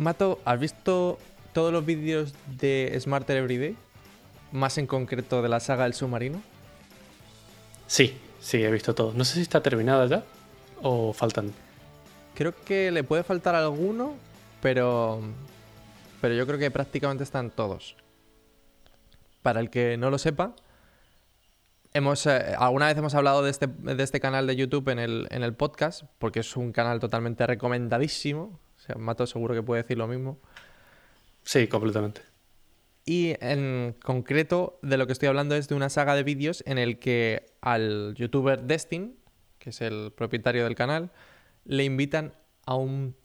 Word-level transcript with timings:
Mato, 0.00 0.40
¿has 0.46 0.58
visto 0.58 1.18
todos 1.52 1.70
los 1.74 1.84
vídeos 1.84 2.32
de 2.58 2.96
Smarter 2.98 3.36
Everyday? 3.36 3.76
Más 4.50 4.78
en 4.78 4.86
concreto 4.86 5.42
de 5.42 5.50
la 5.50 5.60
saga 5.60 5.84
del 5.84 5.92
submarino. 5.92 6.40
Sí, 7.86 8.16
sí, 8.40 8.64
he 8.64 8.70
visto 8.70 8.94
todo. 8.94 9.12
No 9.12 9.26
sé 9.26 9.34
si 9.34 9.42
está 9.42 9.62
terminada 9.62 10.06
ya 10.06 10.24
o 10.80 11.12
faltan. 11.12 11.52
Creo 12.34 12.54
que 12.64 12.90
le 12.90 13.04
puede 13.04 13.24
faltar 13.24 13.54
alguno, 13.54 14.14
pero. 14.62 15.20
Pero 16.22 16.34
yo 16.34 16.46
creo 16.46 16.58
que 16.58 16.70
prácticamente 16.70 17.22
están 17.22 17.50
todos. 17.50 17.94
Para 19.42 19.60
el 19.60 19.68
que 19.68 19.98
no 19.98 20.08
lo 20.08 20.16
sepa, 20.16 20.54
hemos 21.92 22.24
eh, 22.24 22.54
alguna 22.58 22.86
vez 22.86 22.96
hemos 22.96 23.14
hablado 23.14 23.42
de 23.42 23.50
este, 23.50 23.66
de 23.66 24.02
este 24.02 24.18
canal 24.18 24.46
de 24.46 24.56
YouTube 24.56 24.88
en 24.88 24.98
el, 24.98 25.28
en 25.30 25.42
el 25.42 25.52
podcast, 25.52 26.04
porque 26.18 26.40
es 26.40 26.56
un 26.56 26.72
canal 26.72 27.00
totalmente 27.00 27.46
recomendadísimo. 27.46 28.58
O 28.80 28.82
sea, 28.82 28.96
Mato 28.96 29.26
seguro 29.26 29.54
que 29.54 29.62
puede 29.62 29.82
decir 29.82 29.98
lo 29.98 30.06
mismo. 30.06 30.38
Sí, 31.42 31.68
completamente. 31.68 32.22
Y 33.04 33.34
en 33.40 33.94
concreto, 34.02 34.78
de 34.82 34.96
lo 34.96 35.06
que 35.06 35.12
estoy 35.12 35.28
hablando 35.28 35.54
es 35.54 35.68
de 35.68 35.74
una 35.74 35.90
saga 35.90 36.14
de 36.14 36.22
vídeos 36.22 36.62
en 36.66 36.78
el 36.78 36.98
que 36.98 37.52
al 37.60 38.14
youtuber 38.16 38.62
Destin, 38.62 39.16
que 39.58 39.70
es 39.70 39.80
el 39.80 40.12
propietario 40.16 40.64
del 40.64 40.74
canal, 40.74 41.10
le 41.64 41.84
invitan 41.84 42.34
a 42.64 42.74
un 42.74 43.16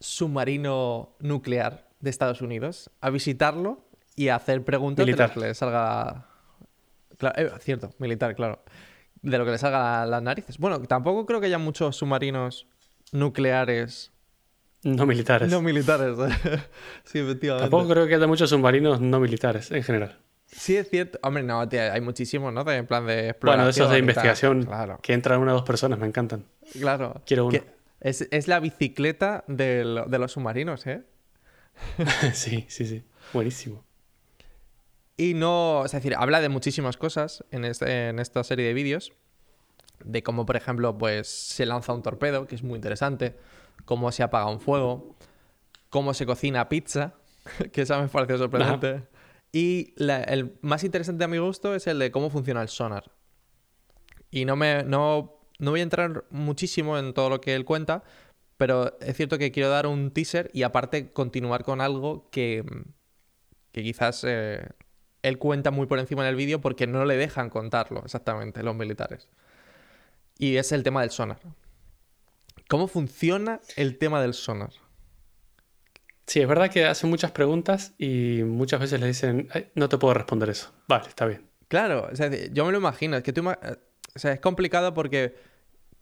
submarino 0.00 1.16
nuclear 1.20 1.88
de 2.00 2.10
Estados 2.10 2.42
Unidos 2.42 2.90
a 3.00 3.10
visitarlo 3.10 3.84
y 4.16 4.28
a 4.28 4.36
hacer 4.36 4.64
preguntas 4.64 5.06
Militar. 5.06 5.30
de 5.30 5.34
lo 5.34 5.40
que 5.42 5.48
le 5.48 5.54
salga. 5.54 6.26
Claro, 7.18 7.40
eh, 7.40 7.50
cierto, 7.60 7.90
militar, 7.98 8.34
claro. 8.34 8.62
De 9.22 9.38
lo 9.38 9.44
que 9.44 9.52
le 9.52 9.58
salga 9.58 10.06
las 10.06 10.22
narices. 10.22 10.58
Bueno, 10.58 10.80
tampoco 10.82 11.26
creo 11.26 11.40
que 11.40 11.46
haya 11.46 11.58
muchos 11.58 11.96
submarinos 11.96 12.66
nucleares 13.12 14.12
No 14.84 15.06
militares. 15.06 15.50
no 15.50 15.60
militares. 15.60 16.16
sí, 17.04 17.18
efectivamente. 17.18 17.68
Tampoco 17.70 17.88
creo 17.88 18.06
que 18.06 18.14
haya 18.14 18.26
muchos 18.26 18.48
submarinos 18.50 19.00
no 19.00 19.18
militares 19.20 19.70
en 19.70 19.82
general. 19.82 20.18
Sí, 20.46 20.76
es 20.76 20.88
cierto. 20.88 21.18
Hombre, 21.22 21.42
no, 21.42 21.68
tío, 21.68 21.92
hay 21.92 22.00
muchísimos, 22.00 22.52
¿no? 22.52 22.68
En 22.70 22.86
plan 22.86 23.06
de 23.06 23.30
exploración. 23.30 23.58
Bueno, 23.64 23.70
esos 23.70 23.90
de 23.90 23.98
investigación 23.98 24.64
Claro, 24.64 24.98
que 25.02 25.12
entran 25.12 25.40
una 25.40 25.52
o 25.52 25.56
dos 25.56 25.64
personas, 25.64 25.98
me 25.98 26.06
encantan. 26.06 26.44
claro. 26.72 27.20
Quiero 27.26 27.46
uno. 27.46 27.58
Es, 28.00 28.26
es 28.30 28.46
la 28.48 28.60
bicicleta 28.60 29.44
del- 29.48 30.04
de 30.06 30.18
los 30.18 30.32
submarinos, 30.32 30.86
¿eh? 30.86 31.02
sí, 32.32 32.64
sí, 32.68 32.86
sí. 32.86 33.04
Buenísimo. 33.32 33.84
Y 35.16 35.34
no, 35.34 35.84
es 35.84 35.92
decir, 35.92 36.14
habla 36.16 36.40
de 36.40 36.48
muchísimas 36.48 36.96
cosas 36.96 37.44
en, 37.50 37.64
este- 37.64 38.08
en 38.08 38.18
esta 38.20 38.44
serie 38.44 38.66
de 38.66 38.74
vídeos. 38.74 39.12
De 40.04 40.22
cómo, 40.22 40.46
por 40.46 40.56
ejemplo, 40.56 40.96
pues 40.96 41.26
se 41.28 41.66
lanza 41.66 41.92
un 41.92 42.02
torpedo, 42.02 42.46
que 42.46 42.54
es 42.54 42.62
muy 42.62 42.76
interesante. 42.76 43.36
Cómo 43.84 44.12
se 44.12 44.22
apaga 44.22 44.46
un 44.50 44.60
fuego. 44.60 45.16
Cómo 45.90 46.12
se 46.14 46.26
cocina 46.26 46.68
pizza, 46.68 47.14
que 47.72 47.82
esa 47.82 48.00
me 48.00 48.08
pareció 48.08 48.36
sorprendente. 48.38 49.06
Y 49.52 49.94
la- 49.96 50.22
el 50.22 50.58
más 50.60 50.84
interesante 50.84 51.24
a 51.24 51.28
mi 51.28 51.38
gusto 51.38 51.74
es 51.74 51.86
el 51.86 51.98
de 51.98 52.10
cómo 52.10 52.28
funciona 52.30 52.60
el 52.62 52.68
sonar. 52.68 53.10
Y 54.30 54.44
no 54.44 54.56
me 54.56 54.82
no, 54.84 55.38
no 55.58 55.70
voy 55.70 55.80
a 55.80 55.82
entrar 55.82 56.24
muchísimo 56.30 56.98
en 56.98 57.14
todo 57.14 57.30
lo 57.30 57.40
que 57.40 57.54
él 57.54 57.64
cuenta, 57.64 58.02
pero 58.58 58.98
es 59.00 59.16
cierto 59.16 59.38
que 59.38 59.50
quiero 59.52 59.70
dar 59.70 59.86
un 59.86 60.10
teaser 60.10 60.50
y 60.52 60.64
aparte 60.64 61.10
continuar 61.12 61.64
con 61.64 61.80
algo 61.80 62.28
que, 62.30 62.62
que 63.72 63.82
quizás 63.82 64.24
eh, 64.28 64.68
él 65.22 65.38
cuenta 65.38 65.70
muy 65.70 65.86
por 65.86 65.98
encima 65.98 66.22
en 66.22 66.28
el 66.28 66.36
vídeo 66.36 66.60
porque 66.60 66.86
no 66.86 67.06
le 67.06 67.16
dejan 67.16 67.48
contarlo 67.48 68.02
exactamente 68.04 68.62
los 68.62 68.76
militares. 68.76 69.28
Y 70.38 70.56
es 70.56 70.72
el 70.72 70.82
tema 70.82 71.00
del 71.00 71.10
sonar. 71.10 71.38
¿Cómo 72.68 72.86
funciona 72.86 73.60
el 73.76 73.98
tema 73.98 74.20
del 74.20 74.34
sonar? 74.34 74.70
Sí, 76.26 76.40
es 76.40 76.46
verdad 76.46 76.70
que 76.70 76.84
hacen 76.84 77.08
muchas 77.08 77.30
preguntas 77.30 77.94
y 77.96 78.42
muchas 78.44 78.78
veces 78.78 79.00
le 79.00 79.06
dicen, 79.06 79.48
"Ay, 79.52 79.70
no 79.74 79.88
te 79.88 79.96
puedo 79.96 80.12
responder 80.12 80.50
eso. 80.50 80.70
Vale, 80.86 81.08
está 81.08 81.24
bien. 81.24 81.48
Claro, 81.68 82.08
o 82.12 82.14
sea, 82.14 82.30
yo 82.30 82.66
me 82.66 82.72
lo 82.72 82.78
imagino. 82.78 83.16
Es 83.16 83.22
que 83.22 83.32
tú, 83.32 83.48
eh, 83.50 83.56
o 84.14 84.18
sea, 84.18 84.32
es 84.32 84.40
complicado 84.40 84.92
porque 84.92 85.34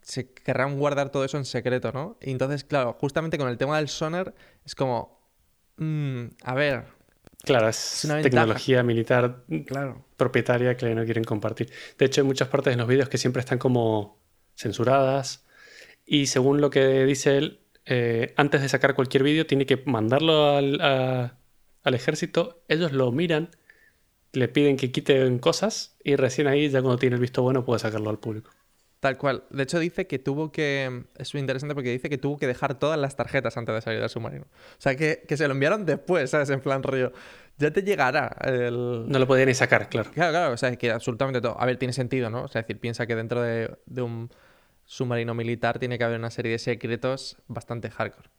se 0.02 0.32
querrán 0.32 0.78
guardar 0.78 1.10
todo 1.10 1.24
eso 1.24 1.36
en 1.36 1.44
secreto, 1.44 1.92
¿no? 1.92 2.18
Y 2.20 2.32
entonces, 2.32 2.64
claro, 2.64 2.96
justamente 3.00 3.38
con 3.38 3.48
el 3.48 3.58
tema 3.58 3.76
del 3.76 3.88
sonar 3.88 4.34
es 4.64 4.74
como, 4.74 5.20
mm, 5.76 6.26
a 6.42 6.54
ver, 6.54 6.84
Claro, 7.44 7.68
es, 7.68 8.02
una 8.04 8.20
tecnología 8.22 8.82
militar 8.82 9.44
claro, 9.66 10.04
propietaria 10.16 10.76
que 10.76 10.92
no 10.96 11.04
quieren 11.04 11.22
compartir. 11.22 11.70
De 11.96 12.06
hecho, 12.06 12.20
hay 12.20 12.26
muchas 12.26 12.48
partes 12.48 12.72
en 12.72 12.80
los 12.80 12.88
vídeos 12.88 13.08
que 13.08 13.18
siempre 13.18 13.38
están 13.38 13.58
como 13.58 14.18
censuradas 14.56 15.45
y 16.06 16.26
según 16.26 16.60
lo 16.60 16.70
que 16.70 17.04
dice 17.04 17.36
él, 17.38 17.60
eh, 17.86 18.34
antes 18.36 18.62
de 18.62 18.68
sacar 18.68 18.94
cualquier 18.94 19.22
vídeo 19.24 19.46
tiene 19.46 19.66
que 19.66 19.82
mandarlo 19.86 20.50
al, 20.56 20.80
a- 20.80 21.38
al 21.84 21.94
ejército, 21.94 22.62
ellos 22.68 22.92
lo 22.92 23.12
miran, 23.12 23.50
le 24.32 24.48
piden 24.48 24.76
que 24.76 24.92
quiten 24.92 25.38
cosas 25.38 25.96
y 26.04 26.16
recién 26.16 26.46
ahí, 26.46 26.68
ya 26.68 26.82
cuando 26.82 26.98
tiene 26.98 27.16
el 27.16 27.20
visto 27.22 27.42
bueno, 27.42 27.64
puede 27.64 27.80
sacarlo 27.80 28.10
al 28.10 28.18
público. 28.18 28.50
tal 29.00 29.18
cual. 29.18 29.44
De 29.50 29.62
hecho, 29.62 29.78
dice 29.78 30.06
que 30.06 30.18
tuvo 30.18 30.50
que, 30.52 31.04
es 31.18 31.34
muy 31.34 31.40
interesante 31.40 31.74
porque 31.74 31.90
dice 31.92 32.08
que 32.10 32.18
tuvo 32.18 32.38
que 32.38 32.46
dejar 32.46 32.78
todas 32.78 32.98
las 32.98 33.14
tarjetas 33.16 33.56
antes 33.56 33.74
de 33.74 33.80
salir 33.80 34.00
del 34.00 34.08
submarino. 34.08 34.44
O 34.44 34.80
sea, 34.80 34.96
que, 34.96 35.22
que 35.28 35.36
se 35.36 35.46
lo 35.46 35.54
enviaron 35.54 35.86
después, 35.86 36.30
¿sabes? 36.30 36.50
En 36.50 36.60
plan 36.60 36.82
rollo, 36.82 37.12
ya 37.58 37.70
te 37.70 37.82
llegará 37.82 38.36
el... 38.44 39.04
No 39.08 39.18
lo 39.18 39.26
podía 39.28 39.46
ni 39.46 39.54
sacar, 39.54 39.88
claro. 39.88 40.10
Claro, 40.12 40.32
claro, 40.32 40.54
o 40.54 40.56
sea, 40.56 40.70
es 40.70 40.78
que 40.78 40.90
absolutamente 40.90 41.40
todo. 41.40 41.60
A 41.60 41.66
ver, 41.66 41.76
tiene 41.78 41.92
sentido, 41.92 42.30
¿no? 42.30 42.42
O 42.44 42.48
sea, 42.48 42.60
es 42.62 42.66
decir, 42.66 42.80
piensa 42.80 43.06
que 43.06 43.14
dentro 43.14 43.42
de, 43.42 43.70
de 43.86 44.02
un 44.02 44.30
submarino 44.86 45.34
militar 45.34 45.78
tiene 45.78 45.98
que 45.98 46.04
haber 46.04 46.18
una 46.18 46.30
serie 46.30 46.52
de 46.52 46.58
secretos 46.58 47.36
bastante 47.48 47.90
hardcore. 47.90 48.30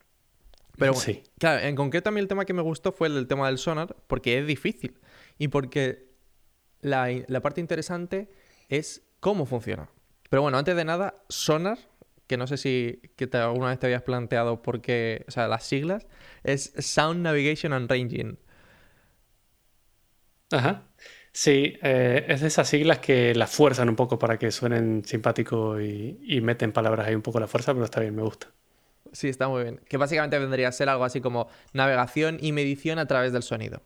Pero 0.77 0.93
bueno, 0.93 1.03
Sí. 1.05 1.23
claro, 1.39 1.61
en 1.65 1.75
concreto 1.75 2.09
a 2.09 2.11
mí 2.11 2.19
el 2.19 2.27
tema 2.27 2.45
que 2.45 2.53
me 2.53 2.61
gustó 2.61 2.91
fue 2.91 3.07
el 3.07 3.15
del 3.15 3.27
tema 3.27 3.47
del 3.47 3.57
sonar, 3.57 3.95
porque 4.07 4.39
es 4.39 4.47
difícil. 4.47 4.97
Y 5.37 5.47
porque 5.49 6.07
la, 6.81 7.09
la 7.27 7.41
parte 7.41 7.61
interesante 7.61 8.29
es 8.69 9.01
cómo 9.19 9.45
funciona. 9.45 9.89
Pero 10.29 10.41
bueno, 10.43 10.57
antes 10.57 10.75
de 10.75 10.85
nada, 10.85 11.15
sonar, 11.29 11.79
que 12.27 12.37
no 12.37 12.45
sé 12.47 12.57
si 12.57 13.01
que 13.15 13.25
te- 13.27 13.37
alguna 13.37 13.69
vez 13.69 13.79
te 13.79 13.87
habías 13.87 14.03
planteado 14.03 14.61
por 14.61 14.81
qué, 14.81 15.25
o 15.27 15.31
sea, 15.31 15.47
las 15.47 15.63
siglas, 15.65 16.05
es 16.43 16.73
Sound 16.77 17.21
Navigation 17.21 17.73
and 17.73 17.89
Ranging. 17.89 18.37
Ajá. 20.51 20.86
Sí, 21.39 21.77
eh, 21.83 22.25
es 22.29 22.41
de 22.41 22.47
esas 22.47 22.67
siglas 22.67 22.97
que 22.97 23.35
las 23.35 23.51
fuerzan 23.51 23.89
un 23.89 23.95
poco 23.95 24.17
para 24.17 24.39
que 24.39 24.49
suenen 24.49 25.05
simpático 25.05 25.79
y, 25.79 26.17
y 26.23 26.41
meten 26.41 26.71
palabras 26.71 27.05
ahí 27.05 27.13
un 27.13 27.21
poco 27.21 27.39
la 27.39 27.45
fuerza, 27.45 27.73
pero 27.73 27.85
está 27.85 27.99
bien, 27.99 28.15
me 28.15 28.23
gusta. 28.23 28.47
Sí, 29.11 29.29
está 29.29 29.47
muy 29.47 29.61
bien. 29.61 29.79
Que 29.87 29.97
básicamente 29.97 30.39
vendría 30.39 30.67
a 30.69 30.71
ser 30.71 30.89
algo 30.89 31.03
así 31.03 31.21
como 31.21 31.47
navegación 31.73 32.39
y 32.41 32.53
medición 32.53 32.97
a 32.97 33.05
través 33.05 33.33
del 33.33 33.43
sonido. 33.43 33.83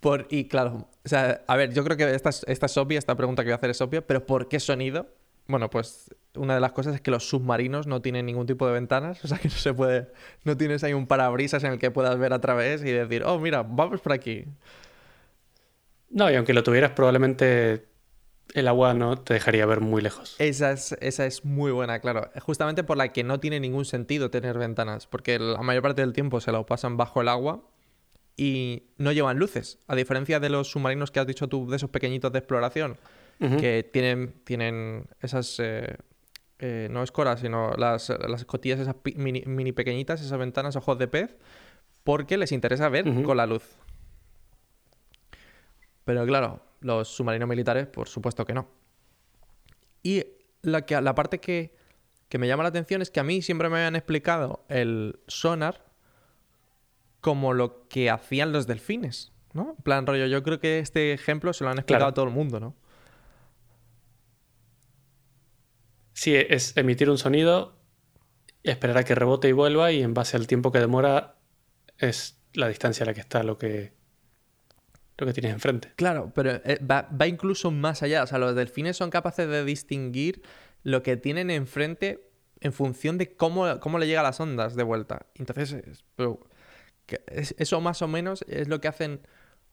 Por, 0.00 0.28
y 0.30 0.48
claro, 0.48 0.88
o 1.04 1.08
sea, 1.08 1.42
a 1.46 1.56
ver, 1.56 1.74
yo 1.74 1.84
creo 1.84 1.98
que 1.98 2.14
esta 2.14 2.30
es, 2.30 2.42
esta 2.48 2.64
es 2.64 2.76
obvia, 2.78 2.98
esta 2.98 3.14
pregunta 3.14 3.42
que 3.42 3.48
voy 3.48 3.52
a 3.52 3.56
hacer 3.56 3.68
es 3.68 3.82
obvia, 3.82 4.06
pero 4.06 4.24
¿por 4.24 4.48
qué 4.48 4.60
sonido? 4.60 5.08
Bueno, 5.46 5.68
pues 5.68 6.08
una 6.36 6.54
de 6.54 6.60
las 6.60 6.72
cosas 6.72 6.94
es 6.94 7.02
que 7.02 7.10
los 7.10 7.28
submarinos 7.28 7.86
no 7.86 8.00
tienen 8.00 8.24
ningún 8.24 8.46
tipo 8.46 8.66
de 8.66 8.72
ventanas, 8.72 9.22
o 9.26 9.28
sea 9.28 9.36
que 9.36 9.48
no 9.48 9.56
se 9.56 9.74
puede, 9.74 10.08
no 10.44 10.56
tienes 10.56 10.82
ahí 10.84 10.94
un 10.94 11.06
parabrisas 11.06 11.62
en 11.64 11.72
el 11.72 11.78
que 11.78 11.90
puedas 11.90 12.18
ver 12.18 12.32
a 12.32 12.40
través 12.40 12.82
y 12.82 12.90
decir, 12.92 13.24
oh, 13.26 13.38
mira, 13.38 13.62
vamos 13.62 14.00
por 14.00 14.14
aquí. 14.14 14.46
No, 16.12 16.30
y 16.30 16.34
aunque 16.34 16.54
lo 16.54 16.62
tuvieras, 16.62 16.92
probablemente 16.92 17.86
el 18.54 18.68
agua 18.68 18.94
no 18.94 19.16
te 19.16 19.34
dejaría 19.34 19.64
ver 19.66 19.80
muy 19.80 20.02
lejos. 20.02 20.36
Esa 20.38 20.72
es, 20.72 20.92
esa 21.00 21.26
es 21.26 21.44
muy 21.44 21.72
buena, 21.72 22.00
claro. 22.00 22.30
Justamente 22.40 22.84
por 22.84 22.96
la 22.96 23.12
que 23.12 23.24
no 23.24 23.40
tiene 23.40 23.60
ningún 23.60 23.84
sentido 23.84 24.30
tener 24.30 24.58
ventanas, 24.58 25.06
porque 25.06 25.38
la 25.38 25.62
mayor 25.62 25.82
parte 25.82 26.02
del 26.02 26.12
tiempo 26.12 26.40
se 26.40 26.52
lo 26.52 26.66
pasan 26.66 26.96
bajo 26.96 27.22
el 27.22 27.28
agua 27.28 27.64
y 28.36 28.84
no 28.98 29.12
llevan 29.12 29.38
luces. 29.38 29.78
A 29.86 29.96
diferencia 29.96 30.38
de 30.38 30.50
los 30.50 30.70
submarinos 30.70 31.10
que 31.10 31.20
has 31.20 31.26
dicho 31.26 31.48
tú, 31.48 31.68
de 31.68 31.76
esos 31.76 31.90
pequeñitos 31.90 32.32
de 32.32 32.38
exploración, 32.38 32.98
que 33.58 33.88
tienen, 33.92 34.34
tienen 34.44 35.06
esas, 35.20 35.58
eh, 35.58 35.96
eh, 36.60 36.86
no 36.92 37.02
escoras, 37.02 37.40
sino 37.40 37.72
las, 37.76 38.08
las 38.08 38.42
escotillas 38.42 38.78
esas 38.78 38.94
mini, 39.16 39.42
mini 39.46 39.72
pequeñitas, 39.72 40.20
esas 40.20 40.38
ventanas 40.38 40.76
ojos 40.76 40.96
de 40.96 41.08
pez, 41.08 41.34
porque 42.04 42.36
les 42.36 42.52
interesa 42.52 42.88
ver 42.88 43.04
con 43.24 43.36
la 43.36 43.46
luz. 43.46 43.64
Pero 46.04 46.26
claro, 46.26 46.62
los 46.80 47.08
submarinos 47.08 47.48
militares, 47.48 47.86
por 47.86 48.08
supuesto 48.08 48.44
que 48.44 48.54
no. 48.54 48.68
Y 50.02 50.24
la, 50.62 50.84
que, 50.84 51.00
la 51.00 51.14
parte 51.14 51.38
que, 51.38 51.74
que 52.28 52.38
me 52.38 52.48
llama 52.48 52.62
la 52.64 52.70
atención 52.70 53.02
es 53.02 53.10
que 53.10 53.20
a 53.20 53.24
mí 53.24 53.42
siempre 53.42 53.68
me 53.68 53.76
habían 53.76 53.94
explicado 53.96 54.64
el 54.68 55.20
sonar 55.28 55.84
como 57.20 57.52
lo 57.54 57.86
que 57.88 58.10
hacían 58.10 58.50
los 58.52 58.66
delfines, 58.66 59.32
¿no? 59.52 59.74
En 59.78 59.82
plan 59.84 60.06
rollo, 60.06 60.26
yo 60.26 60.42
creo 60.42 60.58
que 60.58 60.80
este 60.80 61.12
ejemplo 61.12 61.52
se 61.52 61.62
lo 61.62 61.70
han 61.70 61.78
explicado 61.78 62.00
Claro. 62.06 62.10
a 62.10 62.14
todo 62.14 62.24
el 62.24 62.32
mundo, 62.32 62.58
¿no? 62.58 62.74
Sí, 66.14 66.34
es 66.34 66.76
emitir 66.76 67.10
un 67.10 67.18
sonido, 67.18 67.76
esperar 68.62 68.98
a 68.98 69.04
que 69.04 69.14
rebote 69.14 69.48
y 69.48 69.52
vuelva, 69.52 69.92
y 69.92 70.02
en 70.02 70.14
base 70.14 70.36
al 70.36 70.46
tiempo 70.46 70.70
que 70.72 70.78
demora, 70.78 71.36
es 71.98 72.40
la 72.54 72.68
distancia 72.68 73.04
a 73.04 73.06
la 73.06 73.14
que 73.14 73.20
está 73.20 73.42
lo 73.42 73.56
que, 73.58 73.92
lo 75.18 75.26
que 75.26 75.32
tienes 75.32 75.52
enfrente. 75.52 75.92
Claro, 75.96 76.32
pero 76.34 76.52
eh, 76.64 76.78
va, 76.84 77.26
incluso 77.26 77.70
más 77.70 78.02
allá. 78.02 78.22
O 78.22 78.26
sea, 78.26 78.38
los 78.38 78.54
delfines 78.54 78.96
son 78.96 79.10
capaces 79.10 79.48
de 79.48 79.64
distinguir 79.64 80.42
lo 80.82 81.02
que 81.02 81.16
tienen 81.16 81.50
enfrente 81.50 82.28
en 82.60 82.72
función 82.72 83.18
de 83.18 83.36
cómo, 83.36 83.80
cómo 83.80 83.98
le 83.98 84.06
llegan 84.06 84.24
las 84.24 84.40
ondas 84.40 84.74
de 84.74 84.82
vuelta. 84.82 85.26
Entonces, 85.34 86.04
eso 87.58 87.80
más 87.80 88.02
o 88.02 88.08
menos 88.08 88.44
es 88.48 88.68
lo 88.68 88.80
que 88.80 88.88
hacen, 88.88 89.20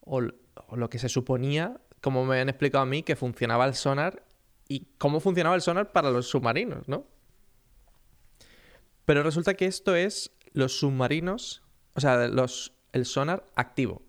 o, 0.00 0.20
lo 0.20 0.90
que 0.90 0.98
se 0.98 1.08
suponía, 1.08 1.80
como 2.00 2.24
me 2.24 2.40
han 2.40 2.48
explicado 2.48 2.82
a 2.82 2.86
mí, 2.86 3.02
que 3.02 3.16
funcionaba 3.16 3.66
el 3.66 3.74
sonar 3.74 4.24
y 4.68 4.88
cómo 4.98 5.20
funcionaba 5.20 5.56
el 5.56 5.62
sonar 5.62 5.92
para 5.92 6.10
los 6.10 6.28
submarinos, 6.28 6.88
¿no? 6.88 7.06
Pero 9.04 9.22
resulta 9.22 9.54
que 9.54 9.66
esto 9.66 9.96
es 9.96 10.32
los 10.52 10.78
submarinos, 10.78 11.62
o 11.94 12.00
sea, 12.00 12.28
los, 12.28 12.74
el 12.92 13.06
sonar 13.06 13.48
activo, 13.56 14.02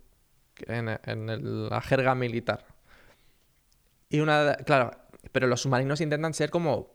en, 0.67 1.69
la 1.69 1.81
jerga 1.81 2.15
militar. 2.15 2.65
Y 4.09 4.19
una, 4.19 4.55
claro, 4.65 4.91
pero 5.31 5.47
los 5.47 5.61
submarinos 5.61 6.01
intentan 6.01 6.33
ser 6.33 6.49
como 6.49 6.91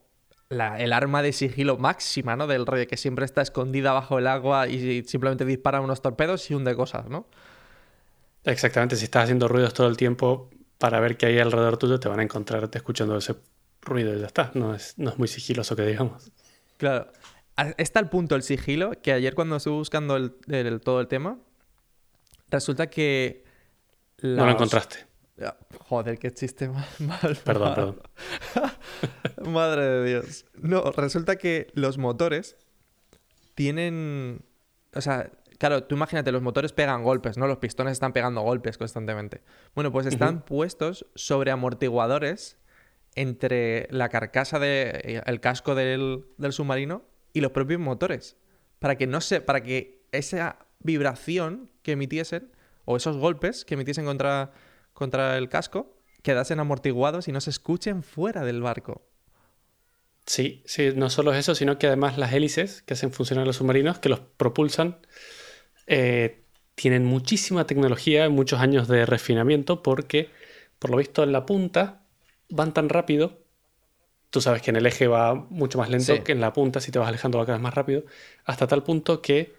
el 0.50 0.92
arma 0.92 1.22
de 1.22 1.32
sigilo 1.32 1.76
máxima, 1.76 2.36
¿no? 2.36 2.46
Del 2.46 2.66
rey 2.66 2.86
que 2.86 2.96
siempre 2.96 3.24
está 3.24 3.42
escondida 3.42 3.92
bajo 3.92 4.18
el 4.18 4.26
agua 4.26 4.68
y 4.68 5.02
simplemente 5.04 5.44
dispara 5.44 5.80
unos 5.80 6.02
torpedos 6.02 6.50
y 6.50 6.54
hunde 6.54 6.76
cosas, 6.76 7.08
¿no? 7.08 7.26
Exactamente, 8.44 8.94
si 8.94 9.04
estás 9.04 9.24
haciendo 9.24 9.48
ruidos 9.48 9.74
todo 9.74 9.88
el 9.88 9.96
tiempo 9.96 10.50
para 10.78 11.00
ver 11.00 11.16
qué 11.16 11.26
hay 11.26 11.38
alrededor 11.40 11.78
tuyo, 11.78 11.98
te 11.98 12.08
van 12.08 12.20
a 12.20 12.22
encontrarte 12.22 12.78
escuchando 12.78 13.16
ese 13.16 13.34
ruido 13.82 14.14
y 14.14 14.20
ya 14.20 14.26
está. 14.26 14.52
No 14.54 14.74
es, 14.74 14.94
no 14.98 15.10
es 15.10 15.18
muy 15.18 15.28
sigiloso 15.28 15.74
que 15.74 15.82
digamos. 15.82 16.30
Claro. 16.76 17.10
Está 17.78 18.00
el 18.00 18.08
punto 18.08 18.36
el 18.36 18.42
sigilo 18.42 18.92
que 19.02 19.12
ayer 19.12 19.34
cuando 19.34 19.56
estuve 19.56 19.76
buscando 19.76 20.16
el, 20.16 20.80
todo 20.82 21.00
el 21.00 21.08
tema, 21.08 21.38
resulta 22.50 22.88
que... 22.88 23.45
No 24.22 24.46
lo 24.46 24.50
encontraste. 24.50 25.06
Joder, 25.88 26.18
qué 26.18 26.32
chiste 26.32 26.68
mal. 26.98 27.38
perdón, 27.44 27.74
perdón. 27.74 28.02
Madre 29.52 29.82
de 29.82 30.08
Dios. 30.08 30.46
No, 30.54 30.90
resulta 30.92 31.36
que 31.36 31.68
los 31.74 31.98
motores 31.98 32.56
tienen. 33.54 34.44
O 34.94 35.00
sea, 35.00 35.30
claro, 35.58 35.84
tú 35.84 35.94
imagínate, 35.94 36.32
los 36.32 36.42
motores 36.42 36.72
pegan 36.72 37.02
golpes, 37.02 37.36
¿no? 37.36 37.46
Los 37.46 37.58
pistones 37.58 37.92
están 37.92 38.12
pegando 38.12 38.40
golpes 38.40 38.78
constantemente. 38.78 39.42
Bueno, 39.74 39.92
pues 39.92 40.06
están 40.06 40.42
puestos 40.42 41.06
sobre 41.14 41.50
amortiguadores 41.50 42.56
entre 43.14 43.88
la 43.90 44.08
carcasa 44.08 44.58
del 44.58 45.22
el 45.24 45.40
casco 45.40 45.74
del, 45.74 46.26
del, 46.38 46.52
submarino 46.52 47.04
y 47.32 47.40
los 47.40 47.52
propios 47.52 47.80
motores. 47.80 48.36
Para 48.78 48.96
que 48.96 49.06
no 49.06 49.20
se. 49.20 49.42
para 49.42 49.62
que 49.62 50.06
esa 50.12 50.66
vibración 50.80 51.70
que 51.82 51.92
emitiesen, 51.92 52.52
o 52.86 52.96
esos 52.96 53.18
golpes 53.18 53.66
que 53.66 53.74
emitiesen 53.74 54.06
contra 54.06 54.52
contra 54.96 55.36
el 55.36 55.48
casco 55.48 55.94
quedasen 56.22 56.58
amortiguados 56.58 57.28
y 57.28 57.32
no 57.32 57.40
se 57.40 57.50
escuchen 57.50 58.02
fuera 58.02 58.44
del 58.44 58.62
barco. 58.62 59.06
Sí, 60.24 60.62
sí, 60.64 60.90
no 60.96 61.08
solo 61.08 61.32
eso, 61.32 61.54
sino 61.54 61.78
que 61.78 61.86
además 61.86 62.18
las 62.18 62.32
hélices 62.32 62.82
que 62.82 62.94
hacen 62.94 63.12
funcionar 63.12 63.46
los 63.46 63.56
submarinos, 63.56 64.00
que 64.00 64.08
los 64.08 64.18
propulsan, 64.18 64.98
eh, 65.86 66.42
tienen 66.74 67.04
muchísima 67.04 67.66
tecnología, 67.66 68.28
muchos 68.28 68.58
años 68.58 68.88
de 68.88 69.06
refinamiento, 69.06 69.84
porque 69.84 70.30
por 70.80 70.90
lo 70.90 70.96
visto 70.96 71.22
en 71.22 71.30
la 71.30 71.46
punta 71.46 72.02
van 72.48 72.74
tan 72.74 72.88
rápido. 72.88 73.38
Tú 74.30 74.40
sabes 74.40 74.62
que 74.62 74.70
en 74.70 74.76
el 74.76 74.86
eje 74.86 75.06
va 75.06 75.34
mucho 75.34 75.78
más 75.78 75.90
lento 75.90 76.24
que 76.24 76.32
en 76.32 76.40
la 76.40 76.52
punta, 76.52 76.80
si 76.80 76.90
te 76.90 76.98
vas 76.98 77.06
alejando 77.06 77.38
va 77.38 77.46
cada 77.46 77.58
vez 77.58 77.62
más 77.62 77.74
rápido, 77.74 78.04
hasta 78.44 78.66
tal 78.66 78.82
punto 78.82 79.22
que 79.22 79.54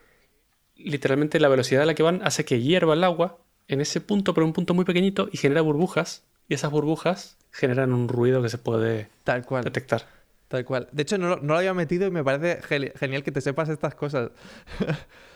literalmente 0.77 1.39
la 1.39 1.47
velocidad 1.47 1.83
a 1.83 1.85
la 1.85 1.95
que 1.95 2.03
van 2.03 2.21
hace 2.23 2.45
que 2.45 2.61
hierva 2.61 2.93
el 2.93 3.03
agua 3.03 3.39
en 3.67 3.81
ese 3.81 4.01
punto, 4.01 4.33
pero 4.33 4.45
un 4.45 4.53
punto 4.53 4.73
muy 4.73 4.85
pequeñito, 4.85 5.29
y 5.31 5.37
genera 5.37 5.61
burbujas. 5.61 6.23
Y 6.47 6.53
esas 6.53 6.71
burbujas 6.71 7.37
generan 7.51 7.93
un 7.93 8.07
ruido 8.07 8.41
que 8.41 8.49
se 8.49 8.57
puede 8.57 9.09
Tal 9.23 9.45
cual. 9.45 9.63
detectar. 9.63 10.05
Tal 10.47 10.63
cual. 10.63 10.87
De 10.93 11.01
hecho, 11.01 11.17
no, 11.17 11.35
lo 11.35 11.57
había 11.57 11.73
metido 11.73 12.07
y 12.07 12.11
me 12.11 12.23
parece 12.23 12.61
genial 12.95 13.23
que 13.23 13.31
te 13.33 13.41
sepas 13.41 13.67
estas 13.67 13.95
cosas. 13.95 14.31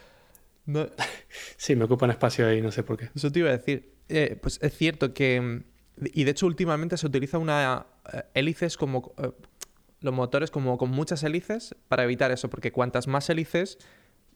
Sí, 1.58 1.76
me 1.76 1.86
ocupan 1.86 2.12
espacio 2.12 2.48
ahí, 2.48 2.62
no 2.62 2.72
sé 2.72 2.84
por 2.84 2.98
qué. 2.98 3.10
Eso 3.16 3.32
te 3.32 3.40
iba 3.40 3.50
a 3.50 3.58
decir. 3.58 3.94
Eh, 4.10 4.38
pues 4.42 4.60
es 4.62 4.76
cierto 4.76 5.14
que. 5.14 5.64
Y 5.98 6.24
de 6.24 6.32
hecho, 6.32 6.46
últimamente 6.46 6.98
se 6.98 7.08
utiliza 7.08 7.38
una 7.38 7.86
eh, 8.14 8.24
hélices 8.34 8.78
como. 8.78 9.14
Eh, 9.18 9.32
los 10.02 10.16
motores 10.16 10.50
como 10.50 10.80
con 10.80 10.90
muchas 10.90 11.22
hélices 11.22 11.76
para 11.88 12.04
evitar 12.04 12.32
eso, 12.32 12.50
porque 12.50 12.72
cuantas 12.72 13.08
más 13.08 13.30
hélices, 13.30 13.78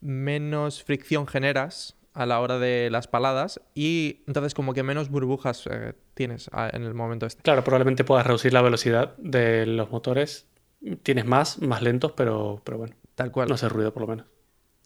menos 0.05 0.83
fricción 0.83 1.27
generas 1.27 1.95
a 2.13 2.25
la 2.25 2.39
hora 2.39 2.59
de 2.59 2.89
las 2.91 3.07
paladas 3.07 3.59
y 3.73 4.23
entonces 4.27 4.53
como 4.53 4.73
que 4.73 4.83
menos 4.83 5.09
burbujas 5.09 5.67
eh, 5.69 5.93
tienes 6.13 6.49
en 6.71 6.83
el 6.83 6.93
momento 6.93 7.25
este. 7.25 7.41
Claro, 7.41 7.63
probablemente 7.63 8.03
puedas 8.03 8.25
reducir 8.25 8.53
la 8.53 8.61
velocidad 8.61 9.17
de 9.17 9.65
los 9.65 9.91
motores. 9.91 10.47
Tienes 11.03 11.25
más, 11.25 11.61
más 11.61 11.81
lentos, 11.81 12.13
pero, 12.13 12.61
pero 12.63 12.77
bueno. 12.77 12.95
Tal 13.15 13.31
cual. 13.31 13.49
No 13.49 13.55
hace 13.55 13.67
ruido 13.67 13.93
por 13.93 14.03
lo 14.03 14.07
menos. 14.07 14.27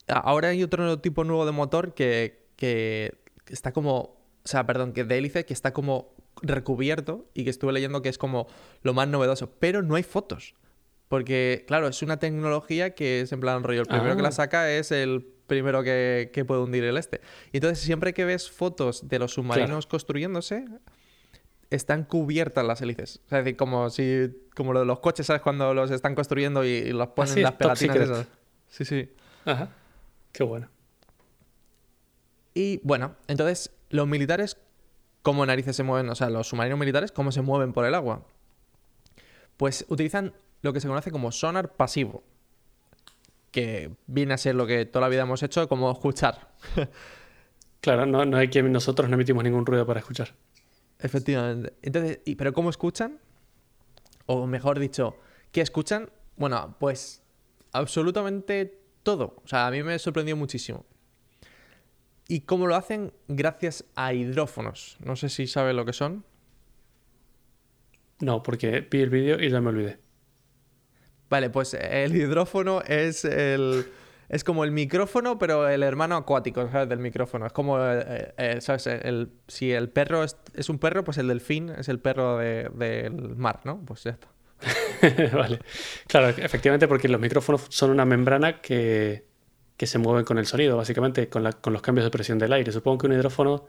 Ahora 0.07 0.49
hay 0.49 0.63
otro 0.63 0.99
tipo 0.99 1.23
nuevo 1.23 1.45
de 1.45 1.51
motor 1.51 1.93
que, 1.93 2.47
que 2.55 3.13
está 3.47 3.73
como... 3.73 4.17
O 4.43 4.47
sea, 4.47 4.65
perdón, 4.65 4.93
que 4.93 5.03
de 5.03 5.17
hélice 5.17 5.45
que 5.45 5.53
está 5.53 5.73
como 5.73 6.15
recubierto 6.41 7.29
y 7.33 7.43
que 7.43 7.49
estuve 7.49 7.73
leyendo 7.73 8.01
que 8.01 8.09
es 8.09 8.17
como 8.17 8.47
lo 8.81 8.93
más 8.93 9.07
novedoso, 9.07 9.51
pero 9.59 9.83
no 9.83 9.95
hay 9.95 10.03
fotos. 10.03 10.55
Porque, 11.09 11.65
claro, 11.67 11.87
es 11.87 12.01
una 12.03 12.17
tecnología 12.17 12.91
que 12.93 13.21
es 13.21 13.31
en 13.33 13.39
plan 13.41 13.63
rollo. 13.63 13.81
El 13.81 13.87
primero 13.87 14.15
que 14.15 14.21
la 14.21 14.29
ah. 14.29 14.31
saca 14.31 14.71
es 14.71 14.91
el 14.91 15.25
primero 15.47 15.83
que, 15.83 16.45
puede 16.47 16.61
hundir 16.61 16.83
el 16.85 16.97
este. 16.97 17.19
Y 17.51 17.57
entonces, 17.57 17.79
siempre 17.79 18.13
que 18.13 18.23
ves 18.23 18.49
fotos 18.49 19.09
de 19.09 19.19
los 19.19 19.33
submarinos 19.33 19.87
construyéndose, 19.87 20.65
están 21.71 22.03
cubiertas 22.03 22.63
las 22.63 22.81
hélices. 22.81 23.21
O 23.25 23.29
sea, 23.29 23.39
es 23.39 23.45
decir, 23.45 23.57
como 23.57 23.89
si 23.89 24.29
como 24.55 24.71
lo 24.71 24.81
de 24.81 24.85
los 24.85 24.99
coches, 24.99 25.25
¿sabes? 25.25 25.41
Cuando 25.41 25.73
los 25.73 25.89
están 25.89 26.13
construyendo 26.13 26.63
y, 26.63 26.91
los 26.91 27.09
ponen 27.09 27.37
en 27.37 27.43
las 27.43 27.53
pelatinas. 27.53 28.27
Sí, 28.67 28.85
sí. 28.85 29.09
Ajá. 29.45 29.69
Qué 30.31 30.43
bueno. 30.43 30.69
Y 32.53 32.79
bueno, 32.83 33.15
entonces, 33.27 33.71
los 33.89 34.07
militares, 34.07 34.57
¿cómo 35.23 35.43
narices 35.45 35.75
se 35.75 35.81
mueven? 35.83 36.07
O 36.09 36.15
sea, 36.15 36.29
los 36.29 36.47
submarinos 36.47 36.77
militares, 36.77 37.11
¿cómo 37.11 37.31
se 37.31 37.41
mueven 37.41 37.73
por 37.73 37.85
el 37.85 37.95
agua? 37.95 38.25
Pues 39.57 39.85
utilizan 39.89 40.33
lo 40.61 40.73
que 40.73 40.79
se 40.79 40.87
conoce 40.87 41.11
como 41.11 41.31
sonar 41.31 41.75
pasivo 41.75 42.23
que 43.51 43.91
viene 44.07 44.33
a 44.33 44.37
ser 44.37 44.55
lo 44.55 44.67
que 44.67 44.85
toda 44.85 45.01
la 45.01 45.09
vida 45.09 45.23
hemos 45.23 45.41
hecho, 45.43 45.67
como 45.67 45.91
escuchar. 45.91 46.53
claro, 47.81 48.05
no, 48.05 48.25
no 48.25 48.37
hay 48.37 48.49
que 48.49 48.61
nosotros 48.61 49.09
no 49.09 49.15
emitimos 49.15 49.43
ningún 49.43 49.65
ruido 49.65 49.85
para 49.85 49.99
escuchar. 49.99 50.35
Efectivamente. 50.99 51.73
Entonces, 51.81 52.19
¿pero 52.37 52.53
cómo 52.53 52.69
escuchan? 52.69 53.19
O 54.25 54.45
mejor 54.45 54.79
dicho, 54.79 55.17
¿qué 55.51 55.61
escuchan? 55.61 56.09
Bueno, 56.35 56.75
pues 56.79 57.23
absolutamente 57.71 58.79
todo. 59.03 59.41
O 59.43 59.47
sea, 59.47 59.67
a 59.67 59.71
mí 59.71 59.81
me 59.81 59.97
sorprendió 59.97 60.35
muchísimo. 60.35 60.85
¿Y 62.27 62.41
cómo 62.41 62.67
lo 62.67 62.75
hacen? 62.75 63.11
Gracias 63.27 63.85
a 63.95 64.13
hidrófonos. 64.13 64.97
No 65.03 65.15
sé 65.15 65.29
si 65.29 65.47
sabes 65.47 65.73
lo 65.73 65.85
que 65.85 65.93
son. 65.93 66.23
No, 68.19 68.43
porque 68.43 68.81
vi 68.81 69.01
el 69.01 69.09
vídeo 69.09 69.41
y 69.41 69.49
ya 69.49 69.61
me 69.61 69.69
olvidé. 69.69 69.99
Vale, 71.29 71.49
pues 71.49 71.73
el 71.73 72.15
hidrófono 72.15 72.81
es 72.81 73.25
el... 73.25 73.85
Es 74.29 74.43
como 74.43 74.63
el 74.63 74.71
micrófono, 74.71 75.39
pero 75.39 75.67
el 75.67 75.81
hermano 75.81 76.15
acuático, 76.15 76.69
¿sabes? 76.71 76.87
Del 76.87 76.99
micrófono. 76.99 77.47
Es 77.47 77.51
como, 77.51 77.83
eh, 77.83 78.31
eh, 78.37 78.57
¿sabes? 78.61 78.85
El, 78.85 79.31
si 79.47 79.71
el 79.71 79.89
perro 79.89 80.23
es, 80.23 80.69
un 80.69 80.77
perro, 80.77 81.03
pues 81.03 81.17
el 81.17 81.27
delfín 81.27 81.69
es 81.69 81.89
el 81.89 81.99
perro 81.99 82.37
del 82.37 83.35
mar, 83.35 83.61
¿no? 83.63 83.83
Pues 83.83 84.03
ya 84.03 84.11
está. 84.11 84.27
vale. 85.35 85.59
Claro, 86.05 86.29
efectivamente, 86.29 86.87
porque 86.87 87.07
los 87.07 87.19
micrófonos 87.19 87.65
son 87.69 87.89
una 87.89 88.05
membrana 88.05 88.61
que, 88.61 89.25
que 89.75 89.87
se 89.87 89.97
mueven 89.97 90.25
con 90.25 90.37
el 90.37 90.45
sonido, 90.45 90.77
básicamente, 90.77 91.27
con, 91.27 91.51
con 91.53 91.73
los 91.73 91.81
cambios 91.81 92.05
de 92.05 92.11
presión 92.11 92.37
del 92.37 92.53
aire. 92.53 92.71
Supongo 92.71 92.99
que 92.99 93.07
un 93.07 93.13
hidrófono 93.13 93.65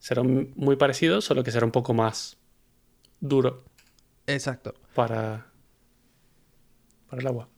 será 0.00 0.24
muy 0.24 0.74
parecido, 0.74 1.20
solo 1.20 1.44
que 1.44 1.52
será 1.52 1.66
un 1.66 1.72
poco 1.72 1.94
más 1.94 2.36
duro. 3.20 3.62
Exacto. 4.26 4.74
Para, 4.94 5.49
para 7.10 7.20
el 7.20 7.26
agua. 7.26 7.48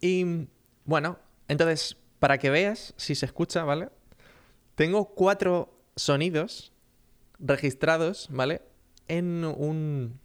Y 0.00 0.46
bueno, 0.84 1.18
entonces, 1.48 1.96
para 2.18 2.38
que 2.38 2.50
veas 2.50 2.92
si 2.96 3.14
se 3.14 3.26
escucha, 3.26 3.64
¿vale? 3.64 3.88
Tengo 4.74 5.14
cuatro 5.14 5.72
sonidos 5.96 6.72
registrados, 7.38 8.28
¿vale? 8.30 8.62
En 9.08 9.44
un... 9.44 10.18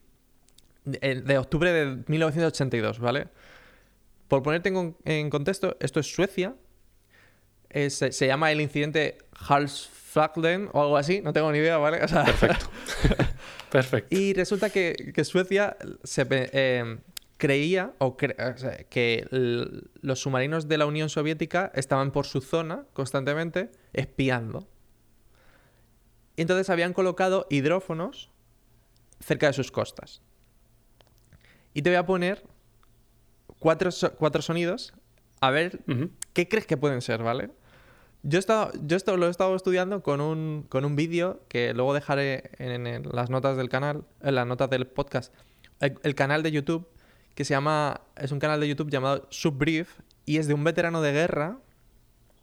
de 0.84 1.38
octubre 1.38 1.72
de 1.72 2.04
1982, 2.08 3.00
¿vale? 3.00 3.28
Por 4.28 4.42
ponerte 4.42 4.74
en, 5.06 5.30
contexto, 5.30 5.78
esto 5.80 6.00
es 6.00 6.08
Suecia. 6.08 6.56
se 7.70 8.28
llama 8.28 8.52
el 8.52 8.62
incidente 8.62 9.20
Halsflagden 9.48 10.70
o 10.74 10.82
algo 10.82 10.98
así, 10.98 11.22
no 11.22 11.34
tengo 11.34 11.52
ni 11.52 11.60
idea, 11.60 11.78
¿vale? 11.78 12.00
Perfecto. 12.00 12.66
Perfecto. 13.72 14.16
Y 14.16 14.34
resulta 14.34 14.70
que, 14.70 15.14
Suecia 15.24 15.78
se, 16.04 16.26
eh, 16.30 16.98
creía 17.38 17.94
o 18.00 18.16
que 18.18 19.28
los 20.02 20.20
submarinos 20.20 20.68
de 20.68 20.78
la 20.78 20.86
Unión 20.86 21.10
Soviética 21.10 21.72
estaban 21.76 22.12
por 22.12 22.26
su 22.26 22.42
zona 22.42 22.86
constantemente 22.94 23.72
espiando. 23.94 24.68
Y 26.38 26.42
entonces 26.42 26.70
habían 26.70 26.94
colocado 26.94 27.48
hidrófonos 27.50 28.30
cerca 29.20 29.48
de 29.48 29.54
sus 29.54 29.72
costas. 29.72 30.22
Y 31.74 31.82
te 31.82 31.90
voy 31.90 31.98
a 31.98 32.06
poner 32.06 32.44
cuatro, 33.60 33.92
so- 33.92 34.14
cuatro 34.16 34.42
sonidos. 34.42 34.94
A 35.42 35.52
ver 35.52 35.80
qué 36.34 36.48
crees 36.48 36.66
que 36.66 36.78
pueden 36.78 37.02
ser, 37.02 37.22
¿vale? 37.22 37.52
Yo, 38.24 38.38
he 38.38 38.40
estado- 38.40 38.72
yo 38.82 38.98
esto 38.98 39.16
lo 39.18 39.28
he 39.28 39.30
estado 39.30 39.56
estudiando 39.56 40.02
con 40.02 40.20
un, 40.22 40.66
con 40.70 40.84
un 40.86 40.96
vídeo 40.96 41.44
que 41.50 41.74
luego 41.74 41.94
dejaré 41.94 42.50
en, 42.58 42.88
en 42.88 43.04
las 43.12 43.30
notas 43.30 43.56
del 43.58 43.70
canal, 43.70 44.04
en 44.22 44.36
las 44.36 44.48
notas 44.48 44.70
del 44.70 44.88
podcast. 44.88 45.34
El, 45.82 46.00
el 46.04 46.16
canal 46.16 46.42
de 46.42 46.52
YouTube 46.52 46.88
que 47.36 47.46
se 47.46 47.54
llama. 47.54 48.02
Es 48.18 48.32
un 48.32 48.40
canal 48.40 48.60
de 48.60 48.68
YouTube 48.68 48.90
llamado 48.90 49.28
Subbrief 49.30 50.00
y 50.26 50.38
es 50.38 50.48
de 50.48 50.54
un 50.54 50.64
veterano 50.64 51.02
de 51.02 51.12
guerra 51.12 51.60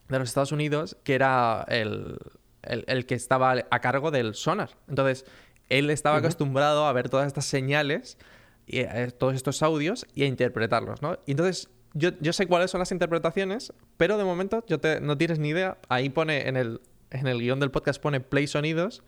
de 0.09 0.19
los 0.19 0.29
Estados 0.29 0.53
Unidos 0.53 0.97
que 1.05 1.15
era 1.15 1.65
el, 1.69 2.19
el- 2.63 2.85
el 2.87 3.07
que 3.07 3.15
estaba 3.15 3.55
a 3.71 3.81
cargo 3.81 4.11
del 4.11 4.35
sonar. 4.35 4.71
Entonces, 4.89 5.25
él 5.69 5.91
estaba 5.91 6.19
acostumbrado 6.19 6.87
a 6.87 6.93
ver 6.93 7.09
todas 7.09 7.27
estas 7.27 7.47
señales, 7.47 8.19
y, 8.67 8.81
eh, 8.81 9.11
todos 9.19 9.35
estos 9.35 9.63
audios 9.63 10.07
y 10.15 10.23
a 10.23 10.27
interpretarlos, 10.27 11.01
¿no? 11.03 11.19
Y 11.27 11.33
entonces, 11.33 11.69
yo, 11.95 12.11
yo 12.21 12.33
sé 12.33 12.47
cuáles 12.47 12.71
son 12.71 12.79
las 12.79 12.93
interpretaciones, 12.93 13.73
pero 13.97 14.19
de 14.19 14.25
momento 14.25 14.65
yo 14.69 14.79
te- 14.79 15.01
no 15.01 15.17
tienes 15.19 15.39
ni 15.39 15.49
idea. 15.49 15.79
Ahí 15.89 16.11
pone 16.11 16.47
en 16.49 16.57
el, 16.57 16.81
en 17.11 17.27
el 17.27 17.39
guion 17.41 17.59
del 17.59 17.71
podcast 17.71 18.01
pone 18.03 18.21
play 18.21 18.47
sonidos 18.47 19.03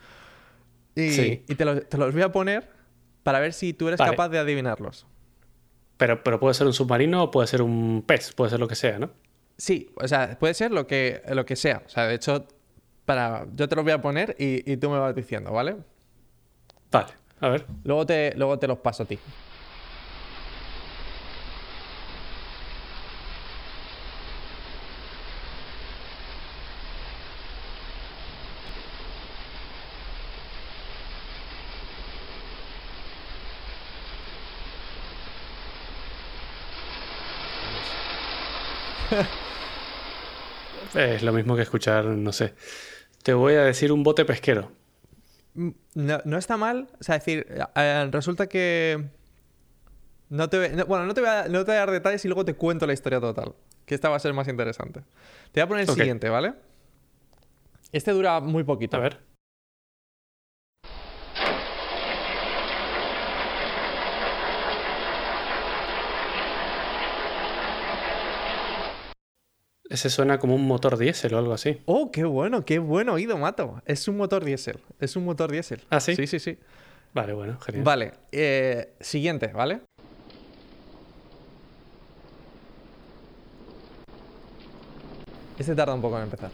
y, 0.94 1.10
Sí. 1.10 1.44
y 1.48 1.54
te, 1.54 1.64
lo- 1.64 1.80
te 1.82 1.96
los 1.98 2.12
voy 2.12 2.22
a 2.22 2.32
poner 2.32 2.68
para 3.22 3.38
ver 3.40 3.52
si 3.52 3.72
tú 3.74 3.88
eres 3.88 3.98
Vale. 3.98 4.10
capaz 4.12 4.28
de 4.30 4.38
adivinarlos. 4.38 5.06
Pero, 5.96 6.22
pero 6.24 6.40
puede 6.40 6.54
ser 6.54 6.66
un 6.66 6.72
submarino 6.72 7.24
o 7.24 7.30
puede 7.30 7.46
ser 7.46 7.62
un 7.62 8.02
pez, 8.06 8.32
puede 8.32 8.50
ser 8.50 8.60
lo 8.60 8.68
que 8.68 8.74
sea, 8.74 8.98
¿no? 8.98 9.10
Sí, 9.56 9.90
o 9.96 10.08
sea, 10.08 10.38
puede 10.38 10.54
ser 10.54 10.72
lo 10.72 10.86
que, 10.86 11.22
lo 11.28 11.44
que 11.46 11.56
sea. 11.56 11.82
O 11.86 11.88
sea, 11.88 12.06
de 12.06 12.14
hecho, 12.14 12.46
para, 13.04 13.46
yo 13.54 13.68
te 13.68 13.76
los 13.76 13.84
voy 13.84 13.92
a 13.92 14.00
poner 14.02 14.36
y, 14.38 14.70
y 14.70 14.76
tú 14.76 14.90
me 14.90 14.98
vas 14.98 15.14
diciendo, 15.14 15.52
¿vale? 15.52 15.76
Vale, 16.90 17.12
a 17.40 17.48
ver. 17.48 17.66
Luego 17.84 18.06
te, 18.06 18.32
luego 18.36 18.58
te 18.58 18.66
los 18.66 18.78
paso 18.78 19.02
a 19.04 19.06
ti. 19.06 19.18
Es 40.94 41.13
lo 41.24 41.32
mismo 41.32 41.56
que 41.56 41.62
escuchar, 41.62 42.04
no 42.04 42.32
sé. 42.32 42.54
Te 43.22 43.32
voy 43.34 43.54
a 43.54 43.62
decir 43.64 43.90
un 43.92 44.02
bote 44.02 44.24
pesquero. 44.24 44.70
Mm, 45.54 45.70
No, 45.94 46.20
no 46.24 46.36
está 46.38 46.56
mal. 46.56 46.88
O 47.00 47.04
sea, 47.04 47.16
es 47.16 47.24
decir, 47.24 47.46
eh, 47.76 48.08
resulta 48.10 48.46
que. 48.48 49.04
No 50.30 50.48
te, 50.48 50.70
no- 50.70 50.86
bueno, 50.86 51.06
no 51.06 51.14
te, 51.14 51.20
voy 51.20 51.30
a, 51.30 51.42
no 51.48 51.60
te 51.64 51.70
voy 51.72 51.76
a 51.76 51.78
dar 51.80 51.90
detalles 51.90 52.24
y 52.24 52.28
luego 52.28 52.44
te 52.44 52.54
cuento 52.54 52.86
la 52.86 52.92
historia 52.92 53.20
total. 53.20 53.54
Que 53.86 53.94
esta 53.94 54.08
va 54.08 54.16
a 54.16 54.20
ser 54.20 54.32
más 54.32 54.48
interesante. 54.48 55.00
Te 55.52 55.60
voy 55.60 55.62
a 55.62 55.68
poner 55.68 55.80
el 55.82 55.86
siguiente, 56.00 56.28
¿vale? 56.28 56.54
Este 57.92 58.10
dura 58.12 58.40
muy 58.40 58.64
poquito. 58.64 58.96
A 58.96 59.00
ver. 59.00 59.18
Ese 69.90 70.08
suena 70.08 70.38
como 70.38 70.54
un 70.54 70.66
motor 70.66 70.96
diésel 70.96 71.34
o 71.34 71.38
algo 71.38 71.52
así. 71.52 71.80
Oh, 71.84 72.10
qué 72.10 72.24
bueno, 72.24 72.64
qué 72.64 72.78
buen 72.78 73.08
oído, 73.10 73.36
Mato. 73.36 73.82
Es 73.84 74.08
un 74.08 74.16
motor 74.16 74.44
diésel. 74.44 74.78
Es 74.98 75.14
un 75.14 75.24
motor 75.24 75.50
diésel. 75.52 75.82
¿Ah, 75.90 76.00
sí? 76.00 76.16
Sí, 76.16 76.26
sí, 76.26 76.38
sí. 76.38 76.58
Vale, 77.12 77.34
bueno, 77.34 77.58
genial. 77.60 77.84
Vale, 77.84 78.12
eh, 78.32 78.94
siguiente, 79.00 79.48
¿vale? 79.48 79.82
Este 85.58 85.74
tarda 85.74 85.94
un 85.94 86.00
poco 86.00 86.16
en 86.16 86.24
empezar. 86.24 86.50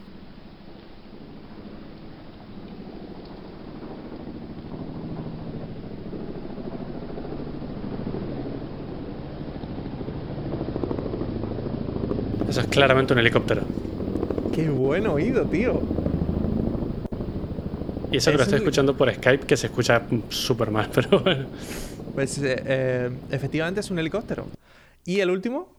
Eso 12.51 12.59
es 12.59 12.67
claramente 12.67 13.13
un 13.13 13.19
helicóptero. 13.19 13.61
Qué 14.53 14.67
buen 14.69 15.07
oído, 15.07 15.45
tío. 15.45 15.81
Y 18.11 18.17
eso 18.17 18.29
que 18.29 18.35
Es 18.35 18.37
lo 18.39 18.43
estoy 18.43 18.55
un- 18.55 18.63
escuchando 18.63 18.97
por 18.97 19.09
Skype, 19.13 19.45
que 19.45 19.55
se 19.55 19.67
escucha 19.67 20.01
súper 20.27 20.69
mal, 20.69 20.89
pero 20.93 21.21
bueno. 21.21 21.45
Pues 22.13 22.37
eh, 22.39 22.61
eh, 22.65 23.09
efectivamente 23.31 23.79
es 23.79 23.89
un 23.89 23.99
helicóptero. 23.99 24.47
¿Y 25.05 25.21
el 25.21 25.29
último? 25.29 25.69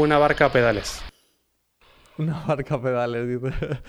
Una 0.00 0.16
barca 0.16 0.46
a 0.46 0.50
pedales. 0.50 1.02
Una 2.16 2.42
barca 2.46 2.76
a 2.76 2.82
pedales, 2.82 3.28
dice. 3.28 3.82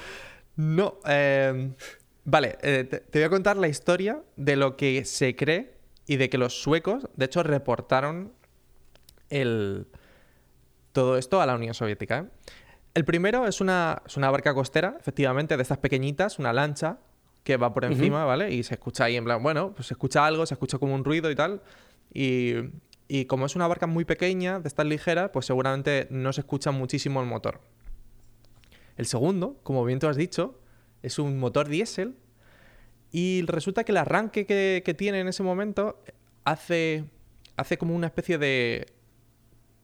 No, 0.58 1.00
eh, 1.08 1.72
vale, 2.26 2.58
eh, 2.62 2.84
te, 2.84 3.00
te 3.00 3.20
voy 3.20 3.24
a 3.24 3.30
contar 3.30 3.56
la 3.56 3.70
historia 3.70 4.22
de 4.36 4.58
lo 4.58 4.76
que 4.76 5.06
se 5.06 5.38
cree 5.38 5.74
y 6.08 6.18
de 6.18 6.30
que 6.30 6.38
los 6.38 6.62
suecos, 6.62 7.08
de 7.16 7.26
hecho, 7.26 7.44
reportaron 7.44 8.34
el, 9.30 9.88
todo 10.92 11.18
esto 11.18 11.40
a 11.40 11.46
la 11.46 11.56
Unión 11.56 11.74
Soviética. 11.74 12.20
¿eh? 12.20 12.26
El 12.94 13.06
primero 13.06 13.48
es 13.48 13.62
una, 13.62 14.02
es 14.06 14.18
una 14.18 14.30
barca 14.30 14.54
costera, 14.54 14.98
efectivamente, 15.00 15.56
de 15.56 15.64
estas 15.64 15.78
pequeñitas, 15.78 16.40
una 16.40 16.52
lancha 16.52 16.98
que 17.46 17.56
va 17.56 17.74
por 17.74 17.86
encima, 17.86 18.26
¿vale? 18.26 18.52
Y 18.52 18.64
se 18.64 18.74
escucha 18.74 19.06
ahí 19.06 19.16
en 19.16 19.24
plan, 19.24 19.42
bueno, 19.42 19.72
pues 19.74 19.88
se 19.88 19.94
escucha 19.94 20.26
algo, 20.26 20.46
se 20.46 20.56
escucha 20.56 20.78
como 20.78 20.94
un 20.94 21.06
ruido 21.06 21.32
y 21.32 21.36
tal. 21.36 21.62
Y, 22.14 22.56
y 23.14 23.26
como 23.26 23.46
es 23.46 23.58
una 23.58 23.68
barca 23.68 23.88
muy 23.88 24.06
pequeña, 24.06 24.62
de 24.62 24.70
estas 24.70 24.86
ligeras, 24.86 25.32
pues 25.34 25.46
seguramente 25.46 26.08
no 26.12 26.32
se 26.32 26.40
escucha 26.40 26.72
muchísimo 26.72 27.20
el 27.20 27.28
motor. 27.28 27.60
El 28.96 29.06
segundo, 29.06 29.60
como 29.64 29.84
bien 29.84 30.00
tú 30.00 30.08
has 30.08 30.16
dicho, 30.16 30.58
es 31.04 31.20
un 31.20 31.38
motor 31.38 31.68
diésel 31.68 32.16
y 33.12 33.42
resulta 33.48 33.84
que 33.84 33.92
el 33.92 33.98
arranque 33.98 34.46
que, 34.46 34.82
que 34.86 34.94
tiene 34.94 35.20
en 35.20 35.28
ese 35.28 35.44
momento 35.44 36.02
hace, 36.46 37.04
hace 37.58 37.78
como 37.78 37.94
una 37.98 38.08
especie 38.08 38.38
de, 38.38 38.88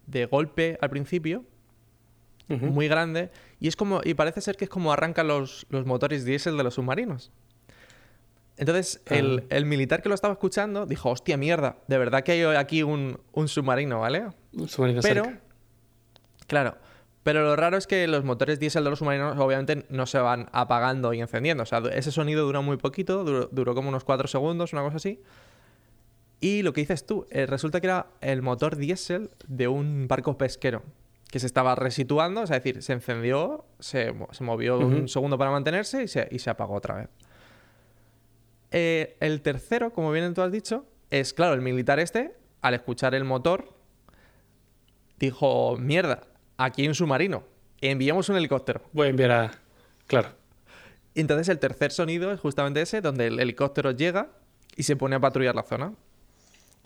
de 0.05 0.25
golpe 0.25 0.77
al 0.79 0.89
principio, 0.89 1.43
muy 2.47 2.87
grande, 2.87 3.29
y, 3.59 3.67
es 3.67 3.75
como, 3.75 3.99
y 4.05 4.13
parece 4.13 4.39
ser 4.39 4.55
que 4.55 4.63
es 4.63 4.69
como 4.69 4.93
arrancan 4.93 5.27
los, 5.27 5.67
los 5.69 5.85
motores 5.85 6.23
diésel 6.23 6.55
de 6.55 6.63
los 6.63 6.75
submarinos. 6.75 7.33
Entonces, 8.57 9.01
el, 9.05 9.43
Ah. 9.43 9.55
el 9.55 9.65
militar 9.65 10.01
que 10.01 10.09
lo 10.09 10.15
estaba 10.15 10.33
escuchando 10.33 10.85
dijo, 10.85 11.09
hostia 11.11 11.37
mierda, 11.37 11.77
de 11.87 11.97
verdad 11.97 12.23
que 12.23 12.31
hay 12.33 12.41
aquí 12.55 12.83
un, 12.83 13.19
un 13.33 13.47
submarino, 13.47 13.99
¿vale? 13.99 14.27
Un 14.53 14.67
submarino 14.67 15.01
Pero, 15.01 15.25
cerca. 15.25 15.41
claro, 16.47 16.75
pero 17.23 17.43
lo 17.43 17.55
raro 17.55 17.77
es 17.77 17.85
que 17.87 18.07
los 18.07 18.23
motores 18.23 18.59
diésel 18.59 18.83
de 18.83 18.89
los 18.89 18.99
submarinos 18.99 19.37
obviamente 19.37 19.85
no 19.89 20.05
se 20.05 20.17
van 20.17 20.49
apagando 20.53 21.13
y 21.13 21.19
encendiendo. 21.21 21.63
O 21.63 21.65
sea, 21.65 21.79
ese 21.93 22.11
sonido 22.11 22.45
duró 22.45 22.63
muy 22.63 22.77
poquito, 22.77 23.23
duró, 23.23 23.47
duró 23.51 23.75
como 23.75 23.89
unos 23.89 24.03
4 24.03 24.27
segundos, 24.27 24.73
una 24.73 24.81
cosa 24.81 24.97
así. 24.97 25.21
Y 26.39 26.61
lo 26.61 26.71
que 26.73 26.81
dices 26.81 27.05
tú, 27.05 27.25
eh, 27.29 27.45
resulta 27.47 27.81
que 27.81 27.87
era 27.87 28.07
el 28.21 28.41
motor 28.41 28.75
diésel 28.75 29.29
de 29.47 29.67
un 29.67 30.07
barco 30.07 30.37
pesquero 30.37 30.83
que 31.29 31.39
se 31.39 31.45
estaba 31.47 31.75
resituando, 31.75 32.43
es 32.43 32.49
decir, 32.49 32.81
se 32.81 32.93
encendió, 32.93 33.65
se, 33.79 34.13
mo- 34.13 34.29
se 34.31 34.43
movió 34.45 34.77
un 34.79 35.09
segundo 35.09 35.37
para 35.37 35.51
mantenerse 35.51 36.03
y 36.03 36.07
se, 36.07 36.27
y 36.31 36.39
se 36.39 36.49
apagó 36.49 36.75
otra 36.75 36.95
vez. 36.95 37.09
Eh, 38.71 39.15
el 39.19 39.41
tercero, 39.41 39.91
como 39.93 40.11
bien 40.11 40.33
tú 40.33 40.41
has 40.41 40.51
dicho, 40.51 40.85
es, 41.09 41.33
claro, 41.33 41.53
el 41.53 41.61
militar 41.61 41.99
este, 41.99 42.35
al 42.61 42.73
escuchar 42.73 43.15
el 43.15 43.23
motor, 43.23 43.73
dijo, 45.19 45.77
mierda, 45.77 46.23
aquí 46.57 46.81
hay 46.83 46.87
un 46.87 46.95
submarino, 46.95 47.43
enviamos 47.81 48.29
un 48.29 48.37
helicóptero. 48.37 48.81
Voy 48.93 49.07
a 49.07 49.09
enviar 49.09 49.31
a. 49.31 49.51
Claro. 50.07 50.29
Entonces 51.15 51.49
el 51.49 51.59
tercer 51.59 51.91
sonido 51.91 52.31
es 52.31 52.39
justamente 52.39 52.81
ese, 52.81 53.01
donde 53.01 53.27
el 53.27 53.39
helicóptero 53.39 53.91
llega 53.91 54.29
y 54.75 54.83
se 54.83 54.95
pone 54.95 55.15
a 55.15 55.19
patrullar 55.19 55.55
la 55.55 55.63
zona. 55.63 55.93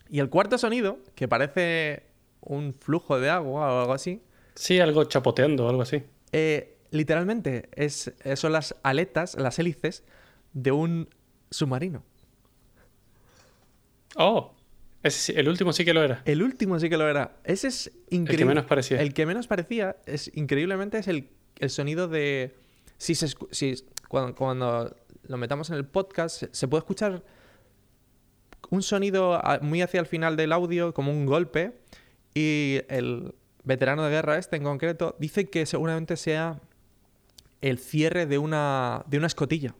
Y 0.08 0.20
el 0.20 0.28
cuarto 0.30 0.56
sonido, 0.58 0.98
que 1.14 1.28
parece 1.28 2.04
un 2.40 2.74
flujo 2.74 3.20
de 3.20 3.30
agua 3.30 3.72
o 3.72 3.80
algo 3.80 3.92
así, 3.92 4.22
Sí, 4.54 4.80
algo 4.80 5.04
chapoteando 5.04 5.66
o 5.66 5.70
algo 5.70 5.82
así. 5.82 6.02
eh, 6.32 6.76
literalmente 6.90 7.70
es, 7.74 8.12
eh, 8.22 8.36
son 8.36 8.52
las 8.52 8.74
aletas, 8.82 9.34
las 9.36 9.58
hélices 9.58 10.04
de 10.52 10.72
un 10.72 11.08
submarino. 11.52 12.02
Oh, 14.16 14.52
ese 15.02 15.38
el 15.38 15.48
último 15.48 15.72
sí 15.72 15.84
que 15.84 15.94
lo 15.94 16.02
era. 16.02 16.22
El 16.24 16.42
último 16.42 16.78
sí 16.78 16.88
que 16.88 16.96
lo 16.96 17.08
era. 17.08 17.36
Ese 17.44 17.68
es 17.68 17.92
increíble. 18.10 18.32
El 18.32 18.38
que 18.38 18.44
menos 18.44 18.64
parecía. 18.64 19.00
El 19.00 19.14
que 19.14 19.26
menos 19.26 19.46
parecía, 19.46 19.96
es 20.06 20.30
increíblemente, 20.34 20.98
es 20.98 21.08
el, 21.08 21.28
el 21.58 21.70
sonido 21.70 22.08
de. 22.08 22.54
Si 22.98 23.14
se 23.14 23.28
si, 23.50 23.74
cuando, 24.08 24.34
cuando 24.34 24.96
lo 25.26 25.36
metamos 25.36 25.70
en 25.70 25.76
el 25.76 25.86
podcast, 25.86 26.44
se, 26.52 26.68
puede 26.68 26.80
escuchar 26.80 27.22
un 28.70 28.82
sonido 28.82 29.40
muy 29.60 29.82
hacia 29.82 30.00
el 30.00 30.06
final 30.06 30.36
del 30.36 30.52
audio, 30.52 30.94
como 30.94 31.10
un 31.10 31.26
golpe, 31.26 31.72
y 32.34 32.80
el 32.88 33.34
veterano 33.64 34.04
de 34.04 34.10
guerra 34.10 34.38
este 34.38 34.56
en 34.56 34.64
concreto 34.64 35.16
dice 35.18 35.48
que 35.48 35.66
seguramente 35.66 36.16
sea 36.16 36.60
el 37.60 37.78
cierre 37.78 38.26
de 38.26 38.38
una, 38.38 39.04
de 39.06 39.18
una 39.18 39.26
escotilla. 39.26 39.74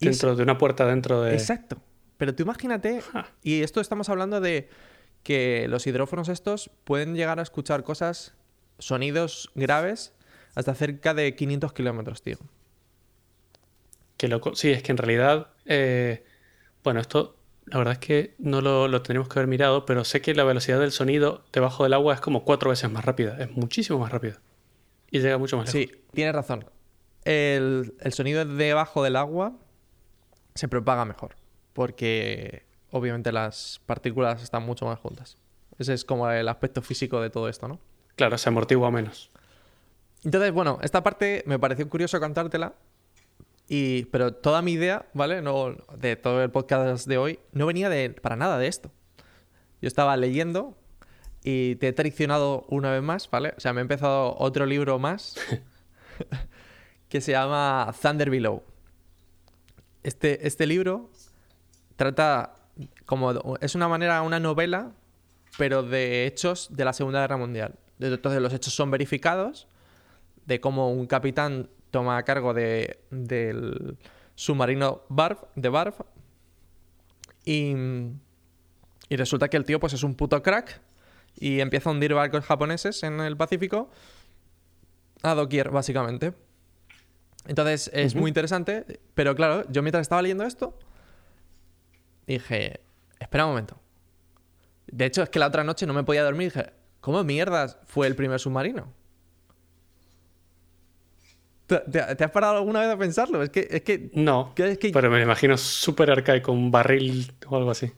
Es- 0.00 0.06
Dentro 0.20 0.34
de 0.36 0.42
una 0.42 0.56
puerta 0.58 0.86
dentro 0.86 1.22
de. 1.22 1.34
Exacto. 1.34 1.76
Pero 2.16 2.34
tú 2.34 2.42
imagínate, 2.42 3.02
y 3.42 3.62
esto 3.62 3.80
estamos 3.80 4.08
hablando 4.08 4.40
de 4.40 4.68
que 5.22 5.66
los 5.68 5.86
hidrófonos 5.86 6.28
estos 6.28 6.70
pueden 6.84 7.14
llegar 7.14 7.38
a 7.38 7.42
escuchar 7.42 7.82
cosas, 7.82 8.34
sonidos 8.78 9.50
graves, 9.54 10.12
hasta 10.54 10.74
cerca 10.74 11.14
de 11.14 11.34
500 11.34 11.72
kilómetros, 11.72 12.22
tío. 12.22 12.38
Qué 14.16 14.28
loco. 14.28 14.54
Sí, 14.54 14.70
es 14.70 14.82
que 14.82 14.92
en 14.92 14.98
realidad. 14.98 15.48
eh, 15.66 16.24
bueno, 16.84 17.00
esto. 17.00 17.36
La 17.66 17.78
verdad 17.78 17.92
es 17.92 17.98
que 18.00 18.34
no 18.38 18.60
lo, 18.60 18.88
lo 18.88 19.00
tendríamos 19.02 19.28
que 19.28 19.38
haber 19.38 19.46
mirado, 19.46 19.86
pero 19.86 20.04
sé 20.04 20.20
que 20.20 20.34
la 20.34 20.42
velocidad 20.44 20.80
del 20.80 20.90
sonido 20.90 21.44
debajo 21.52 21.84
del 21.84 21.92
agua 21.92 22.14
es 22.14 22.20
como 22.20 22.44
cuatro 22.44 22.70
veces 22.70 22.90
más 22.90 23.04
rápida. 23.04 23.36
Es 23.38 23.50
muchísimo 23.52 23.98
más 24.00 24.10
rápida. 24.10 24.40
Y 25.10 25.20
llega 25.20 25.38
mucho 25.38 25.56
más 25.56 25.72
lejos. 25.72 25.90
Sí, 25.92 26.02
tienes 26.12 26.34
razón. 26.34 26.64
El, 27.24 27.94
el 28.00 28.12
sonido 28.12 28.44
debajo 28.44 29.04
del 29.04 29.14
agua 29.16 29.56
se 30.54 30.68
propaga 30.68 31.04
mejor, 31.04 31.36
porque 31.72 32.64
obviamente 32.90 33.32
las 33.32 33.80
partículas 33.86 34.42
están 34.42 34.64
mucho 34.64 34.86
más 34.86 34.98
juntas. 34.98 35.36
Ese 35.78 35.94
es 35.94 36.04
como 36.04 36.30
el 36.30 36.48
aspecto 36.48 36.82
físico 36.82 37.20
de 37.20 37.30
todo 37.30 37.48
esto, 37.48 37.68
¿no? 37.68 37.78
Claro, 38.16 38.36
se 38.36 38.48
amortigua 38.48 38.90
menos. 38.90 39.30
Entonces, 40.24 40.52
bueno, 40.52 40.78
esta 40.82 41.02
parte 41.02 41.42
me 41.46 41.58
pareció 41.58 41.88
curioso 41.88 42.20
contártela. 42.20 42.74
Y, 43.68 44.06
pero 44.06 44.34
toda 44.34 44.62
mi 44.62 44.72
idea, 44.72 45.06
¿vale? 45.14 45.42
No, 45.42 45.76
de 45.96 46.16
todo 46.16 46.42
el 46.42 46.50
podcast 46.50 47.06
de 47.06 47.18
hoy, 47.18 47.38
no 47.52 47.66
venía 47.66 47.88
de, 47.88 48.10
para 48.10 48.36
nada 48.36 48.58
de 48.58 48.66
esto. 48.66 48.90
Yo 49.80 49.86
estaba 49.86 50.16
leyendo 50.16 50.76
y 51.42 51.76
te 51.76 51.88
he 51.88 51.92
traicionado 51.92 52.66
una 52.68 52.90
vez 52.90 53.02
más, 53.02 53.30
¿vale? 53.30 53.54
O 53.56 53.60
sea, 53.60 53.72
me 53.72 53.80
he 53.80 53.82
empezado 53.82 54.36
otro 54.38 54.66
libro 54.66 54.98
más 54.98 55.36
que 57.08 57.20
se 57.20 57.32
llama 57.32 57.94
Thunder 58.02 58.28
Below. 58.28 58.62
Este, 60.02 60.46
este 60.46 60.66
libro 60.66 61.10
trata 61.96 62.54
como... 63.06 63.56
Es 63.60 63.74
una 63.74 63.88
manera, 63.88 64.22
una 64.22 64.40
novela, 64.40 64.92
pero 65.58 65.82
de 65.82 66.26
hechos 66.26 66.68
de 66.70 66.84
la 66.84 66.92
Segunda 66.92 67.20
Guerra 67.20 67.36
Mundial. 67.36 67.74
Entonces 67.98 68.40
los 68.40 68.52
hechos 68.52 68.74
son 68.74 68.90
verificados 68.90 69.68
de 70.46 70.60
cómo 70.60 70.90
un 70.90 71.06
capitán 71.06 71.68
toma 71.90 72.22
cargo 72.22 72.54
de, 72.54 73.00
del 73.10 73.98
submarino 74.34 75.02
Barf, 75.08 75.42
de 75.54 75.68
Barf 75.68 76.00
y, 77.44 77.74
y 79.08 79.16
resulta 79.16 79.48
que 79.48 79.56
el 79.56 79.64
tío 79.64 79.80
pues 79.80 79.92
es 79.92 80.02
un 80.02 80.14
puto 80.14 80.42
crack 80.42 80.80
y 81.36 81.60
empieza 81.60 81.90
a 81.90 81.92
hundir 81.92 82.14
barcos 82.14 82.44
japoneses 82.44 83.02
en 83.02 83.20
el 83.20 83.36
Pacífico 83.36 83.90
a 85.22 85.34
doquier, 85.34 85.70
básicamente. 85.70 86.32
Entonces 87.46 87.90
es 87.94 88.14
muy 88.14 88.28
interesante, 88.28 89.00
pero 89.14 89.34
claro, 89.34 89.64
yo 89.70 89.82
mientras 89.82 90.02
estaba 90.02 90.22
leyendo 90.22 90.44
esto 90.44 90.78
dije, 92.26 92.80
espera 93.18 93.44
un 93.46 93.52
momento. 93.52 93.78
De 94.86 95.04
hecho, 95.06 95.22
es 95.22 95.30
que 95.30 95.38
la 95.38 95.46
otra 95.48 95.64
noche 95.64 95.86
no 95.86 95.94
me 95.94 96.04
podía 96.04 96.22
dormir 96.22 96.42
y 96.42 96.50
dije, 96.50 96.70
¿cómo 97.00 97.24
mierdas 97.24 97.78
fue 97.86 98.06
el 98.06 98.14
primer 98.14 98.38
submarino? 98.40 98.92
¿Te, 101.66 101.78
te- 101.78 102.16
te 102.16 102.24
has 102.24 102.30
parado 102.30 102.56
alguna 102.58 102.80
vez 102.80 102.88
a 102.90 102.96
pensarlo? 102.98 103.42
Es 103.42 103.50
que, 103.50 103.66
es 103.70 103.82
que, 103.82 104.10
No, 104.14 104.52
que- 104.54 104.72
es 104.72 104.78
que- 104.78 104.90
pero 104.90 105.08
me 105.10 105.18
lo 105.18 105.22
imagino 105.24 105.56
súper 105.56 106.10
arcaico, 106.10 106.52
un 106.52 106.70
barril 106.70 107.32
o 107.46 107.56
algo 107.56 107.70
así. 107.70 107.92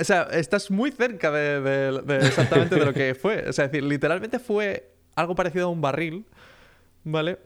o 0.00 0.04
sea, 0.04 0.22
estás 0.32 0.70
muy 0.70 0.90
cerca 0.92 1.30
de, 1.30 1.60
de- 1.60 2.02
de 2.02 2.26
exactamente 2.26 2.76
de 2.76 2.84
lo 2.84 2.92
que 2.94 3.14
fue. 3.14 3.48
O 3.48 3.52
sea, 3.52 3.64
es 3.66 3.72
decir, 3.72 3.84
literalmente 3.84 4.38
fue 4.38 4.90
algo 5.16 5.34
parecido 5.34 5.66
a 5.66 5.70
un 5.70 5.80
barril, 5.80 6.24
¿vale? 7.02 7.38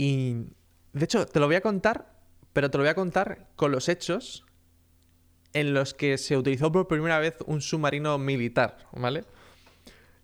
Y, 0.00 0.46
de 0.94 1.04
hecho, 1.04 1.26
te 1.26 1.40
lo 1.40 1.46
voy 1.46 1.56
a 1.56 1.60
contar, 1.60 2.14
pero 2.54 2.70
te 2.70 2.78
lo 2.78 2.84
voy 2.84 2.88
a 2.90 2.94
contar 2.94 3.48
con 3.56 3.70
los 3.70 3.88
hechos 3.90 4.46
en 5.52 5.74
los 5.74 5.92
que 5.92 6.16
se 6.16 6.36
utilizó 6.38 6.72
por 6.72 6.88
primera 6.88 7.18
vez 7.18 7.34
un 7.46 7.60
submarino 7.60 8.16
militar, 8.18 8.78
¿vale? 8.92 9.24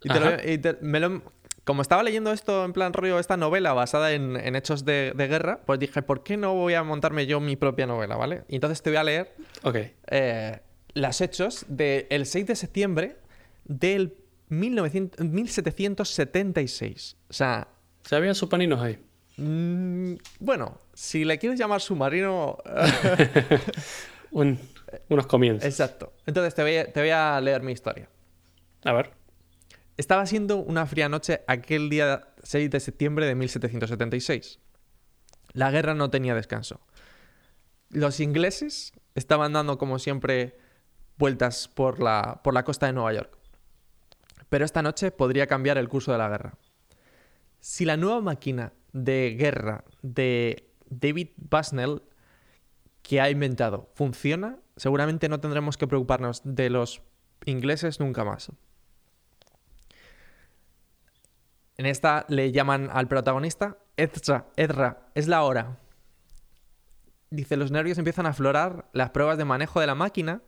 Y 0.02 0.08
te 0.08 0.18
lo- 0.20 0.50
y 0.52 0.56
te- 0.58 0.78
me 0.80 0.98
lo- 1.00 1.22
como 1.64 1.82
estaba 1.82 2.02
leyendo 2.02 2.32
esto 2.32 2.64
en 2.64 2.72
plan 2.72 2.92
rollo, 2.94 3.18
esta 3.18 3.36
novela 3.36 3.72
basada 3.74 4.12
en, 4.12 4.36
en 4.36 4.56
hechos 4.56 4.84
de, 4.84 5.12
de 5.14 5.26
guerra, 5.28 5.60
pues 5.66 5.78
dije, 5.80 6.00
¿por 6.00 6.22
qué 6.22 6.36
no 6.36 6.54
voy 6.54 6.74
a 6.74 6.82
montarme 6.82 7.26
yo 7.26 7.40
mi 7.40 7.56
propia 7.56 7.86
novela, 7.86 8.16
¿vale? 8.16 8.44
Y 8.48 8.54
entonces 8.54 8.80
te 8.82 8.88
voy 8.90 8.96
a 8.98 9.04
leer 9.04 9.34
Ok. 9.64 9.76
eh, 10.06 10.60
los 10.94 11.20
hechos 11.20 11.66
del 11.68 12.24
6 12.24 12.46
de 12.46 12.56
septiembre 12.56 13.16
del 13.64 14.14
1900 14.48 15.26
1776. 15.26 17.16
O 17.28 17.32
sea, 17.32 17.68
¿Se 18.04 18.14
había 18.14 18.32
supaninos 18.34 18.80
ahí? 18.80 18.98
Mm, 19.36 20.14
bueno, 20.40 20.78
si 20.94 21.24
le 21.24 21.38
quieres 21.38 21.58
llamar 21.58 21.80
submarino... 21.80 22.58
Un- 24.32 24.58
unos 25.08 25.26
comienzos. 25.26 25.64
exacto. 25.68 26.12
Entonces 26.26 26.54
te 26.54 26.62
voy, 26.62 26.76
a, 26.76 26.92
te 26.92 27.00
voy 27.00 27.10
a 27.10 27.40
leer 27.40 27.62
mi 27.62 27.72
historia. 27.72 28.08
A 28.84 28.92
ver. 28.92 29.12
Estaba 29.96 30.26
siendo 30.26 30.58
una 30.58 30.86
fría 30.86 31.08
noche 31.08 31.42
aquel 31.46 31.88
día 31.88 32.28
6 32.42 32.70
de 32.70 32.80
septiembre 32.80 33.26
de 33.26 33.34
1776. 33.34 34.58
La 35.52 35.70
guerra 35.70 35.94
no 35.94 36.10
tenía 36.10 36.34
descanso. 36.34 36.80
Los 37.88 38.20
ingleses 38.20 38.92
estaban 39.14 39.52
dando, 39.54 39.78
como 39.78 39.98
siempre, 39.98 40.58
vueltas 41.16 41.66
por 41.68 42.00
la, 42.02 42.40
por 42.44 42.52
la 42.52 42.62
costa 42.64 42.86
de 42.86 42.92
Nueva 42.92 43.12
York. 43.14 43.38
Pero 44.50 44.64
esta 44.64 44.82
noche 44.82 45.10
podría 45.10 45.46
cambiar 45.46 45.78
el 45.78 45.88
curso 45.88 46.12
de 46.12 46.18
la 46.18 46.28
guerra. 46.28 46.58
Si 47.60 47.84
la 47.84 47.96
nueva 47.96 48.20
máquina 48.20 48.72
de 48.96 49.36
guerra 49.38 49.84
de 50.02 50.72
David 50.88 51.28
Busnell 51.36 52.02
que 53.02 53.20
ha 53.20 53.30
inventado 53.30 53.90
funciona, 53.94 54.58
seguramente 54.76 55.28
no 55.28 55.38
tendremos 55.38 55.76
que 55.76 55.86
preocuparnos 55.86 56.40
de 56.44 56.70
los 56.70 57.02
ingleses 57.44 58.00
nunca 58.00 58.24
más. 58.24 58.50
En 61.76 61.84
esta 61.84 62.24
le 62.28 62.52
llaman 62.52 62.88
al 62.90 63.06
protagonista 63.06 63.76
Ezra, 63.98 64.46
Ezra, 64.56 65.08
es 65.14 65.28
la 65.28 65.42
hora. 65.42 65.78
Dice, 67.30 67.56
los 67.56 67.70
nervios 67.70 67.98
empiezan 67.98 68.24
a 68.24 68.30
aflorar, 68.30 68.88
las 68.92 69.10
pruebas 69.10 69.36
de 69.36 69.44
manejo 69.44 69.80
de 69.80 69.86
la 69.86 69.94
máquina 69.94 70.42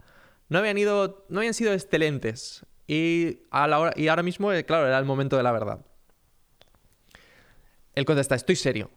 no 0.48 0.58
habían, 0.58 0.78
ido, 0.78 1.26
no 1.28 1.40
habían 1.40 1.54
sido 1.54 1.74
excelentes. 1.74 2.64
Y, 2.86 3.40
a 3.50 3.66
la 3.66 3.78
hora, 3.78 3.92
y 3.94 4.08
ahora 4.08 4.22
mismo, 4.22 4.50
eh, 4.52 4.64
claro, 4.64 4.86
era 4.86 4.98
el 4.98 5.04
momento 5.04 5.36
de 5.36 5.42
la 5.42 5.52
verdad. 5.52 5.84
Él 7.98 8.04
contesta, 8.04 8.36
estoy 8.36 8.54
serio. 8.54 8.90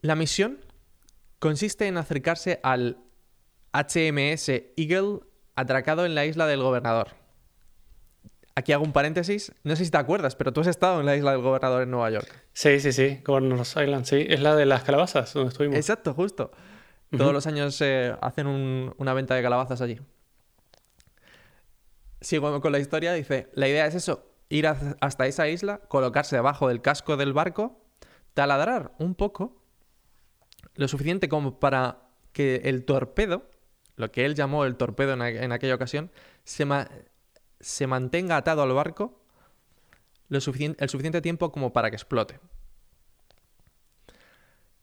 La 0.00 0.14
misión 0.16 0.58
consiste 1.38 1.86
en 1.86 1.98
acercarse 1.98 2.58
al 2.62 2.96
HMS 3.74 4.48
Eagle 4.76 5.20
atracado 5.56 6.06
en 6.06 6.14
la 6.14 6.24
isla 6.24 6.46
del 6.46 6.62
gobernador. 6.62 7.08
Aquí 8.54 8.72
hago 8.72 8.82
un 8.84 8.94
paréntesis. 8.94 9.52
No 9.62 9.76
sé 9.76 9.84
si 9.84 9.90
te 9.90 9.98
acuerdas, 9.98 10.36
pero 10.36 10.54
tú 10.54 10.62
has 10.62 10.66
estado 10.68 10.98
en 11.00 11.04
la 11.06 11.14
isla 11.16 11.32
del 11.32 11.42
gobernador 11.42 11.82
en 11.82 11.90
Nueva 11.90 12.10
York. 12.10 12.44
Sí, 12.54 12.80
sí, 12.80 12.92
sí. 12.92 13.20
Governor's 13.26 13.76
Island, 13.76 14.06
sí. 14.06 14.24
Es 14.26 14.40
la 14.40 14.56
de 14.56 14.64
las 14.64 14.82
calabazas 14.82 15.34
donde 15.34 15.50
estuvimos. 15.50 15.76
Exacto, 15.76 16.14
justo. 16.14 16.50
Todos 17.14 17.34
los 17.34 17.46
años 17.46 17.78
eh, 17.82 18.14
hacen 18.22 18.46
un- 18.46 18.94
una 18.96 19.12
venta 19.12 19.34
de 19.34 19.42
calabazas 19.42 19.82
allí. 19.82 20.00
Sigo 22.22 22.58
con 22.62 22.72
la 22.72 22.78
historia. 22.78 23.12
Dice, 23.12 23.48
la 23.52 23.68
idea 23.68 23.86
es 23.86 23.94
eso, 23.94 24.24
ir 24.48 24.66
hasta 24.66 25.26
esa 25.26 25.48
isla, 25.48 25.78
colocarse 25.88 26.36
debajo 26.36 26.68
del 26.68 26.82
casco 26.82 27.16
del 27.16 27.32
barco, 27.32 27.80
taladrar 28.34 28.92
un 28.98 29.14
poco, 29.14 29.62
lo 30.74 30.88
suficiente 30.88 31.28
como 31.28 31.58
para 31.58 32.08
que 32.32 32.56
el 32.64 32.84
torpedo, 32.84 33.50
lo 33.96 34.12
que 34.12 34.24
él 34.24 34.34
llamó 34.34 34.64
el 34.64 34.76
torpedo 34.76 35.14
en, 35.14 35.52
aquella 35.52 35.74
ocasión, 35.74 36.10
se, 36.44 36.66
se 37.60 37.86
mantenga 37.86 38.36
atado 38.36 38.62
al 38.62 38.72
barco 38.72 39.22
lo 40.28 40.38
el 40.38 40.88
suficiente 40.88 41.20
tiempo 41.20 41.52
como 41.52 41.72
para 41.72 41.90
que 41.90 41.96
explote. 41.96 42.40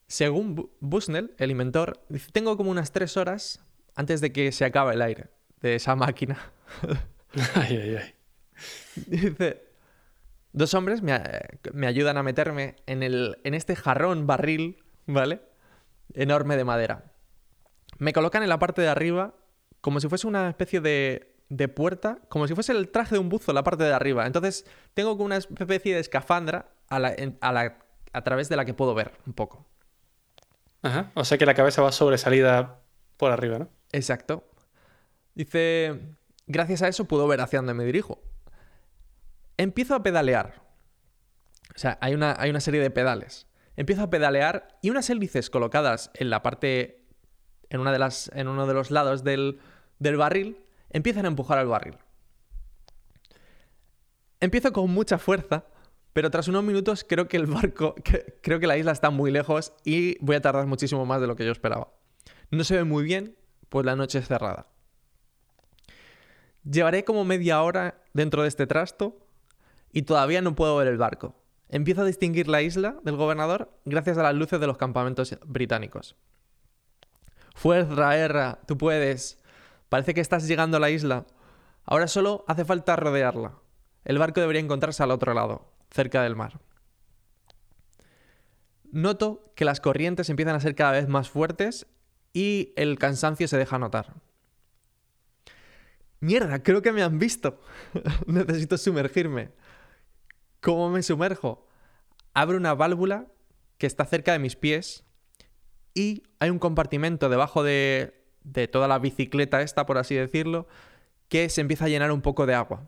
Según 0.07 0.55
Bu- 0.55 0.69
Busnell, 0.79 1.33
el 1.37 1.51
inventor, 1.51 2.03
dice, 2.09 2.31
tengo 2.31 2.55
como 2.55 2.71
unas 2.71 2.91
tres 2.91 3.17
horas 3.17 3.59
antes 3.95 4.21
de 4.21 4.31
que 4.31 4.51
se 4.51 4.65
acabe 4.65 4.93
el 4.93 5.01
aire 5.01 5.29
de 5.61 5.75
esa 5.75 5.95
máquina. 5.95 6.51
Ay, 7.55 7.77
ay, 7.77 7.95
ay. 7.95 8.13
Dice, 9.07 9.63
dos 10.51 10.73
hombres 10.73 11.01
me, 11.01 11.87
ayudan 11.87 12.17
a 12.17 12.23
meterme 12.23 12.75
en, 12.85 13.03
el, 13.03 13.37
en 13.43 13.53
este 13.53 13.75
jarrón 13.75 14.27
barril, 14.27 14.83
¿vale? 15.05 15.41
Enorme 16.13 16.57
de 16.57 16.63
madera. 16.63 17.11
Me 17.97 18.13
colocan 18.13 18.43
en 18.43 18.49
la 18.49 18.59
parte 18.59 18.81
de 18.81 18.89
arriba 18.89 19.33
como 19.81 19.99
si 19.99 20.07
fuese 20.07 20.27
una 20.27 20.49
especie 20.49 20.79
de, 20.81 21.35
de 21.49 21.67
puerta, 21.67 22.19
como 22.29 22.47
si 22.47 22.53
fuese 22.55 22.71
el 22.71 22.89
traje 22.89 23.15
de 23.15 23.19
un 23.19 23.29
buzo, 23.29 23.51
la 23.53 23.63
parte 23.63 23.83
de 23.83 23.93
arriba. 23.93 24.25
Entonces 24.25 24.65
tengo 24.93 25.11
como 25.13 25.25
una 25.25 25.37
especie 25.37 25.95
de 25.95 25.99
escafandra 25.99 26.69
a, 26.89 26.99
la- 26.99 27.13
en- 27.13 27.37
a 27.41 27.51
la- 27.51 27.79
a 28.13 28.23
través 28.23 28.47
de 28.49 28.55
la 28.55 28.65
que 28.65 28.73
puedo 28.73 28.93
ver 28.93 29.11
un 29.25 29.33
poco. 29.33 29.65
Ajá. 30.83 31.11
O 31.15 31.25
sea 31.25 31.37
que 31.37 31.45
la 31.45 31.53
cabeza 31.53 31.81
va 31.81 31.91
sobresalida 31.91 32.79
por 33.17 33.31
arriba, 33.31 33.57
¿no? 33.59 33.69
Exacto. 33.91 34.43
Dice, 35.35 35.99
gracias 36.47 36.81
a 36.81 36.87
eso 36.87 37.05
puedo 37.05 37.27
ver 37.27 37.41
hacia 37.41 37.59
dónde 37.59 37.73
me 37.73 37.85
dirijo. 37.85 38.21
Empiezo 39.57 39.95
a 39.95 40.03
pedalear. 40.03 40.61
O 41.75 41.79
sea, 41.79 41.97
hay 42.01 42.13
una, 42.13 42.35
hay 42.37 42.49
una 42.49 42.59
serie 42.59 42.81
de 42.81 42.91
pedales. 42.91 43.47
Empiezo 43.75 44.03
a 44.03 44.09
pedalear 44.09 44.77
y 44.81 44.89
unas 44.89 45.09
hélices 45.09 45.49
colocadas 45.49 46.11
en 46.13 46.29
la 46.29 46.43
parte, 46.43 47.03
en, 47.69 47.79
una 47.79 47.91
de 47.91 47.99
las, 47.99 48.31
en 48.35 48.47
uno 48.47 48.67
de 48.67 48.73
los 48.73 48.91
lados 48.91 49.23
del, 49.23 49.59
del 49.99 50.17
barril, 50.17 50.57
empiezan 50.89 51.25
a 51.25 51.29
empujar 51.29 51.57
al 51.57 51.67
barril. 51.67 51.97
Empiezo 54.39 54.71
con 54.73 54.91
mucha 54.91 55.17
fuerza, 55.17 55.65
pero 56.11 56.29
tras 56.29 56.47
unos 56.47 56.63
minutos 56.63 57.05
creo 57.07 57.27
que 57.27 57.37
el 57.37 57.47
barco, 57.47 57.95
creo 58.41 58.59
que 58.59 58.67
la 58.67 58.77
isla 58.77 58.91
está 58.91 59.09
muy 59.09 59.31
lejos 59.31 59.73
y 59.83 60.17
voy 60.23 60.35
a 60.35 60.41
tardar 60.41 60.67
muchísimo 60.67 61.05
más 61.05 61.21
de 61.21 61.27
lo 61.27 61.35
que 61.35 61.45
yo 61.45 61.51
esperaba. 61.51 61.91
No 62.51 62.63
se 62.63 62.75
ve 62.75 62.83
muy 62.83 63.03
bien, 63.03 63.35
pues 63.69 63.85
la 63.85 63.95
noche 63.95 64.19
es 64.19 64.27
cerrada. 64.27 64.67
Llevaré 66.63 67.03
como 67.03 67.25
media 67.25 67.61
hora 67.63 68.01
dentro 68.13 68.43
de 68.43 68.47
este 68.47 68.67
trasto 68.67 69.22
y 69.93 70.01
todavía 70.01 70.41
no 70.41 70.55
puedo 70.55 70.75
ver 70.75 70.87
el 70.87 70.97
barco. 70.97 71.35
Empiezo 71.69 72.01
a 72.01 72.05
distinguir 72.05 72.49
la 72.49 72.61
isla 72.61 72.97
del 73.03 73.15
gobernador 73.15 73.71
gracias 73.85 74.17
a 74.17 74.23
las 74.23 74.35
luces 74.35 74.59
de 74.59 74.67
los 74.67 74.77
campamentos 74.77 75.37
británicos. 75.45 76.17
Fuerza, 77.55 78.17
Erra, 78.17 78.59
tú 78.67 78.77
puedes. 78.77 79.37
Parece 79.89 80.13
que 80.13 80.21
estás 80.21 80.47
llegando 80.47 80.77
a 80.77 80.79
la 80.79 80.89
isla. 80.89 81.25
Ahora 81.85 82.07
solo 82.07 82.43
hace 82.47 82.65
falta 82.65 82.95
rodearla. 82.95 83.53
El 84.03 84.17
barco 84.17 84.41
debería 84.41 84.61
encontrarse 84.61 85.03
al 85.03 85.11
otro 85.11 85.33
lado, 85.33 85.71
cerca 85.91 86.23
del 86.23 86.35
mar. 86.35 86.59
Noto 88.91 89.53
que 89.55 89.65
las 89.65 89.79
corrientes 89.79 90.29
empiezan 90.29 90.55
a 90.55 90.59
ser 90.59 90.75
cada 90.75 90.91
vez 90.91 91.07
más 91.07 91.29
fuertes 91.29 91.87
y 92.33 92.73
el 92.75 92.97
cansancio 92.99 93.47
se 93.47 93.57
deja 93.57 93.79
notar. 93.79 94.13
Mierda, 96.19 96.63
creo 96.63 96.81
que 96.81 96.91
me 96.91 97.03
han 97.03 97.19
visto. 97.19 97.59
Necesito 98.27 98.77
sumergirme. 98.77 99.51
¿Cómo 100.63 100.89
me 100.89 101.03
sumerjo? 101.03 101.67
Abro 102.33 102.55
una 102.55 102.73
válvula 102.73 103.27
que 103.77 103.85
está 103.85 104.05
cerca 104.05 104.31
de 104.31 104.39
mis 104.39 104.55
pies 104.55 105.03
y 105.93 106.23
hay 106.39 106.51
un 106.51 106.57
compartimento 106.57 107.27
debajo 107.27 107.63
de, 107.63 108.23
de 108.45 108.69
toda 108.69 108.87
la 108.87 108.97
bicicleta 108.97 109.61
esta, 109.61 109.85
por 109.85 109.97
así 109.97 110.15
decirlo, 110.15 110.65
que 111.27 111.49
se 111.49 111.59
empieza 111.59 111.83
a 111.83 111.89
llenar 111.89 112.13
un 112.13 112.21
poco 112.21 112.45
de 112.45 112.55
agua. 112.55 112.87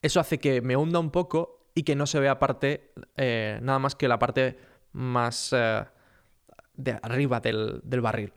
Eso 0.00 0.18
hace 0.18 0.38
que 0.38 0.62
me 0.62 0.74
hunda 0.74 0.98
un 0.98 1.10
poco 1.10 1.68
y 1.74 1.82
que 1.82 1.94
no 1.94 2.06
se 2.06 2.20
vea 2.20 2.38
parte, 2.38 2.94
eh, 3.18 3.58
nada 3.60 3.78
más 3.78 3.94
que 3.94 4.08
la 4.08 4.18
parte 4.18 4.58
más 4.92 5.52
eh, 5.52 5.84
de 6.72 6.98
arriba 7.02 7.40
del, 7.40 7.82
del 7.84 8.00
barril. 8.00 8.32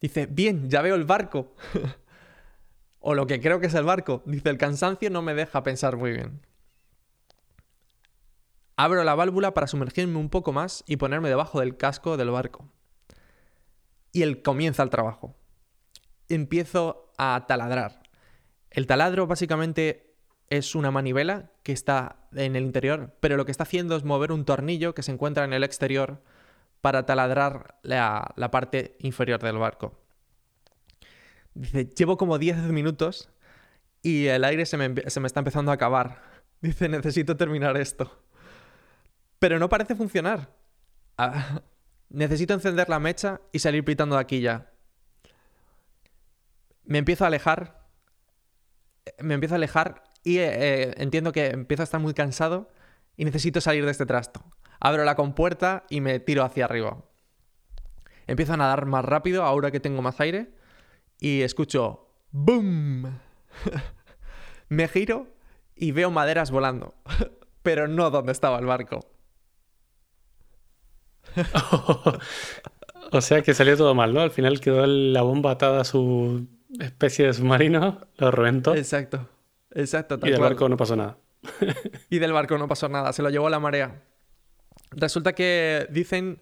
Dice, 0.00 0.24
bien, 0.24 0.70
ya 0.70 0.80
veo 0.80 0.94
el 0.94 1.04
barco. 1.04 1.54
o 3.08 3.14
lo 3.14 3.28
que 3.28 3.40
creo 3.40 3.60
que 3.60 3.68
es 3.68 3.74
el 3.74 3.84
barco. 3.84 4.24
Dice, 4.26 4.50
el 4.50 4.58
cansancio 4.58 5.10
no 5.10 5.22
me 5.22 5.32
deja 5.32 5.62
pensar 5.62 5.96
muy 5.96 6.10
bien. 6.10 6.40
Abro 8.74 9.04
la 9.04 9.14
válvula 9.14 9.54
para 9.54 9.68
sumergirme 9.68 10.18
un 10.18 10.28
poco 10.28 10.52
más 10.52 10.82
y 10.88 10.96
ponerme 10.96 11.28
debajo 11.28 11.60
del 11.60 11.76
casco 11.76 12.16
del 12.16 12.30
barco. 12.30 12.68
Y 14.10 14.22
él 14.22 14.42
comienza 14.42 14.82
el 14.82 14.90
trabajo. 14.90 15.36
Empiezo 16.28 17.12
a 17.16 17.44
taladrar. 17.46 18.02
El 18.70 18.88
taladro 18.88 19.28
básicamente 19.28 20.16
es 20.50 20.74
una 20.74 20.90
manivela 20.90 21.52
que 21.62 21.70
está 21.70 22.26
en 22.32 22.56
el 22.56 22.64
interior, 22.64 23.16
pero 23.20 23.36
lo 23.36 23.44
que 23.44 23.52
está 23.52 23.62
haciendo 23.62 23.94
es 23.94 24.02
mover 24.02 24.32
un 24.32 24.44
tornillo 24.44 24.96
que 24.96 25.04
se 25.04 25.12
encuentra 25.12 25.44
en 25.44 25.52
el 25.52 25.62
exterior 25.62 26.24
para 26.80 27.06
taladrar 27.06 27.78
la, 27.82 28.34
parte 28.50 28.96
inferior 28.98 29.40
del 29.40 29.58
barco. 29.58 30.05
Dice, 31.56 31.86
llevo 31.86 32.18
como 32.18 32.38
10 32.38 32.58
minutos 32.68 33.30
y 34.02 34.26
el 34.26 34.44
aire 34.44 34.66
se 34.66 34.76
me, 34.76 35.10
se 35.10 35.20
me 35.20 35.26
está 35.26 35.40
empezando 35.40 35.70
a 35.70 35.74
acabar. 35.74 36.20
Dice, 36.60 36.86
necesito 36.88 37.36
terminar 37.36 37.78
esto. 37.78 38.22
Pero 39.38 39.58
no 39.58 39.70
parece 39.70 39.94
funcionar. 39.94 40.54
Ah, 41.16 41.62
necesito 42.10 42.52
encender 42.52 42.90
la 42.90 42.98
mecha 42.98 43.40
y 43.52 43.60
salir 43.60 43.84
pitando 43.84 44.16
de 44.16 44.20
aquí 44.20 44.40
ya. 44.42 44.70
Me 46.84 46.98
empiezo 46.98 47.24
a 47.24 47.28
alejar. 47.28 47.86
Me 49.18 49.32
empiezo 49.32 49.54
a 49.54 49.56
alejar 49.56 50.04
y 50.24 50.38
eh, 50.38 50.50
eh, 50.50 50.94
entiendo 50.98 51.32
que 51.32 51.46
empiezo 51.46 51.82
a 51.82 51.84
estar 51.84 52.00
muy 52.00 52.12
cansado 52.12 52.68
y 53.16 53.24
necesito 53.24 53.62
salir 53.62 53.86
de 53.86 53.92
este 53.92 54.04
trasto. 54.04 54.44
Abro 54.78 55.04
la 55.04 55.14
compuerta 55.14 55.84
y 55.88 56.02
me 56.02 56.20
tiro 56.20 56.44
hacia 56.44 56.66
arriba. 56.66 57.02
Empiezo 58.26 58.52
a 58.52 58.56
nadar 58.58 58.84
más 58.84 59.06
rápido 59.06 59.42
ahora 59.42 59.70
que 59.70 59.80
tengo 59.80 60.02
más 60.02 60.20
aire 60.20 60.52
y 61.18 61.42
escucho 61.42 62.08
¡Boom! 62.30 63.18
me 64.68 64.88
giro 64.88 65.28
y 65.74 65.92
veo 65.92 66.10
maderas 66.10 66.50
volando, 66.50 66.94
pero 67.62 67.88
no 67.88 68.10
donde 68.10 68.32
estaba 68.32 68.58
el 68.58 68.66
barco. 68.66 69.00
o 73.12 73.20
sea 73.20 73.42
que 73.42 73.54
salió 73.54 73.76
todo 73.76 73.94
mal, 73.94 74.14
¿no? 74.14 74.20
Al 74.20 74.30
final 74.30 74.60
quedó 74.60 74.86
la 74.86 75.22
bomba 75.22 75.52
atada 75.52 75.82
a 75.82 75.84
su 75.84 76.46
especie 76.80 77.26
de 77.26 77.34
submarino, 77.34 78.06
lo 78.16 78.30
reventó. 78.30 78.74
Exacto, 78.74 79.28
exacto. 79.72 80.18
y 80.22 80.30
del 80.30 80.40
barco 80.40 80.68
no 80.68 80.76
pasó 80.76 80.96
nada. 80.96 81.18
y 82.10 82.18
del 82.18 82.32
barco 82.32 82.58
no 82.58 82.68
pasó 82.68 82.88
nada, 82.88 83.12
se 83.12 83.22
lo 83.22 83.30
llevó 83.30 83.48
la 83.50 83.60
marea. 83.60 84.02
Resulta 84.90 85.34
que 85.34 85.86
dicen, 85.90 86.40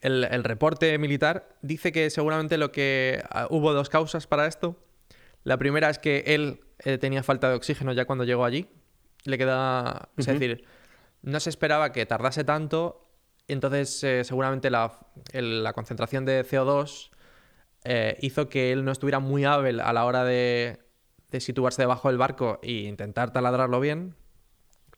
el, 0.00 0.44
reporte 0.44 0.96
militar 0.98 1.56
dice 1.62 1.92
que 1.92 2.10
seguramente 2.10 2.58
lo 2.58 2.72
que 2.72 3.22
ah, 3.30 3.46
hubo 3.50 3.72
dos 3.72 3.88
causas 3.88 4.26
para 4.26 4.46
esto. 4.46 4.76
La 5.44 5.58
primera 5.58 5.90
es 5.90 5.98
que 5.98 6.24
él 6.26 6.60
eh, 6.80 6.98
tenía 6.98 7.22
falta 7.22 7.48
de 7.48 7.56
oxígeno 7.56 7.92
ya 7.92 8.04
cuando 8.04 8.24
llegó 8.24 8.44
allí. 8.44 8.68
Le 9.24 9.38
queda, 9.38 10.08
es 10.16 10.26
decir, 10.26 10.64
no 11.22 11.38
se 11.40 11.50
esperaba 11.50 11.92
que 11.92 12.06
tardase 12.06 12.44
tanto. 12.44 13.08
Entonces, 13.48 14.02
eh, 14.04 14.24
seguramente 14.24 14.70
la, 14.70 14.98
concentración 15.74 16.24
de 16.24 16.44
CO2 16.44 17.10
eh, 17.84 18.16
hizo 18.20 18.48
que 18.48 18.72
él 18.72 18.84
no 18.84 18.92
estuviera 18.92 19.18
muy 19.18 19.44
hábil 19.44 19.80
a 19.80 19.92
la 19.92 20.04
hora 20.04 20.24
de, 20.24 20.80
de 21.30 21.40
situarse 21.40 21.82
debajo 21.82 22.08
del 22.08 22.18
barco 22.18 22.60
e 22.62 22.72
intentar 22.72 23.32
taladrarlo 23.32 23.80
bien. 23.80 24.14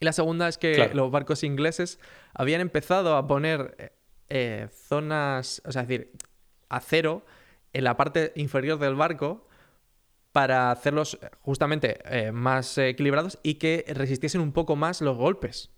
Y 0.01 0.05
la 0.05 0.13
segunda 0.13 0.49
es 0.49 0.59
que 0.59 0.91
los 0.93 1.11
barcos 1.11 1.45
ingleses 1.45 1.99
habían 2.35 2.61
empezado 2.61 3.17
a 3.17 3.27
poner 3.27 3.94
eh, 4.29 4.65
eh, 4.65 4.69
zonas, 4.69 5.63
o 5.65 5.73
sea, 5.73 5.83
es 5.83 5.89
decir, 5.89 6.13
acero 6.69 7.25
en 7.73 7.85
la 7.85 7.97
parte 7.97 8.33
inferior 8.37 8.79
del 8.79 8.95
barco 8.95 9.49
para 10.33 10.71
hacerlos 10.71 11.19
eh, 11.21 11.31
justamente 11.41 11.99
más 12.33 12.79
equilibrados 12.79 13.39
y 13.43 13.55
que 13.55 13.85
resistiesen 13.89 14.41
un 14.41 14.53
poco 14.53 14.77
más 14.77 15.01
los 15.01 15.17
golpes. 15.17 15.71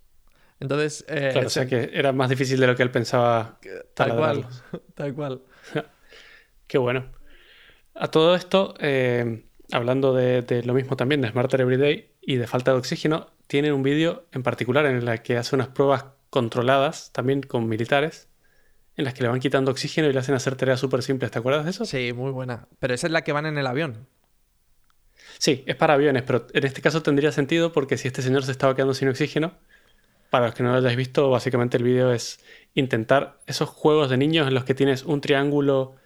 Entonces. 0.58 1.04
claro, 1.06 1.46
o 1.46 1.50
sea 1.50 1.66
que 1.66 1.90
era 1.92 2.12
más 2.12 2.30
difícil 2.30 2.58
de 2.58 2.66
lo 2.66 2.74
que 2.74 2.82
él 2.82 2.90
pensaba. 2.90 3.58
Tal 3.94 4.16
cual. 4.16 4.46
Tal 4.94 5.14
cual. 5.14 5.42
Qué 6.66 6.78
bueno. 6.78 7.12
A 7.94 8.08
todo 8.08 8.34
esto, 8.34 8.74
hablando 9.72 10.14
de, 10.14 10.42
de, 10.42 10.62
lo 10.62 10.74
mismo 10.74 10.96
también, 10.96 11.20
de 11.20 11.30
Smarter 11.30 11.60
Everyday 11.62 12.12
y 12.20 12.36
de 12.36 12.46
falta 12.46 12.72
de 12.72 12.78
oxígeno, 12.78 13.30
tienen 13.46 13.72
un 13.72 13.82
vídeo 13.82 14.26
en 14.32 14.42
particular 14.42 14.86
en 14.86 14.96
el 14.96 15.22
que 15.22 15.36
hace 15.36 15.54
unas 15.54 15.68
pruebas 15.68 16.06
controladas, 16.30 17.12
también 17.12 17.42
con 17.42 17.68
militares, 17.68 18.28
en 18.96 19.04
las 19.04 19.14
que 19.14 19.22
le 19.22 19.28
van 19.28 19.40
quitando 19.40 19.70
oxígeno 19.70 20.08
y 20.08 20.12
le 20.12 20.18
hacen 20.18 20.34
hacer 20.34 20.56
tareas 20.56 20.80
súper 20.80 21.02
simples. 21.02 21.30
¿Te 21.30 21.38
acuerdas 21.38 21.64
de 21.64 21.70
eso? 21.70 21.84
Sí, 21.84 22.12
muy 22.12 22.30
buena. 22.30 22.68
Pero 22.78 22.94
esa 22.94 23.06
es 23.06 23.12
la 23.12 23.22
que 23.22 23.32
van 23.32 23.46
en 23.46 23.58
el 23.58 23.66
avión. 23.66 24.06
Sí, 25.38 25.64
es 25.66 25.76
para 25.76 25.94
aviones, 25.94 26.22
pero 26.22 26.46
en 26.52 26.64
este 26.64 26.80
caso 26.80 27.02
tendría 27.02 27.30
sentido 27.30 27.72
porque 27.72 27.98
si 27.98 28.08
este 28.08 28.22
señor 28.22 28.44
se 28.44 28.52
estaba 28.52 28.74
quedando 28.74 28.94
sin 28.94 29.08
oxígeno, 29.08 29.52
para 30.30 30.46
los 30.46 30.54
que 30.54 30.62
no 30.62 30.70
lo 30.70 30.78
hayáis 30.78 30.96
visto, 30.96 31.30
básicamente 31.30 31.76
el 31.76 31.82
vídeo 31.84 32.12
es 32.12 32.40
intentar 32.74 33.38
esos 33.46 33.68
juegos 33.68 34.08
de 34.08 34.16
niños 34.16 34.48
en 34.48 34.54
los 34.54 34.64
que 34.64 34.74
tienes 34.74 35.04
un 35.04 35.20
triángulo 35.20 35.96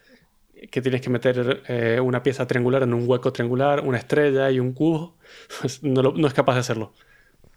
que 0.71 0.83
tienes 0.83 1.01
que 1.01 1.09
meter 1.09 1.63
eh, 1.69 2.01
una 2.01 2.23
pieza 2.23 2.47
triangular 2.47 2.83
en 2.83 2.93
un 2.93 3.09
hueco 3.09 3.33
triangular, 3.33 3.81
una 3.81 3.97
estrella 3.97 4.51
y 4.51 4.61
un 4.61 4.73
cubo. 4.73 5.17
Pues 5.61 5.83
no, 5.85 6.03
no 6.03 6.27
es 6.27 6.35
capaz 6.35 6.55
de 6.55 6.61
hacerlo 6.61 6.93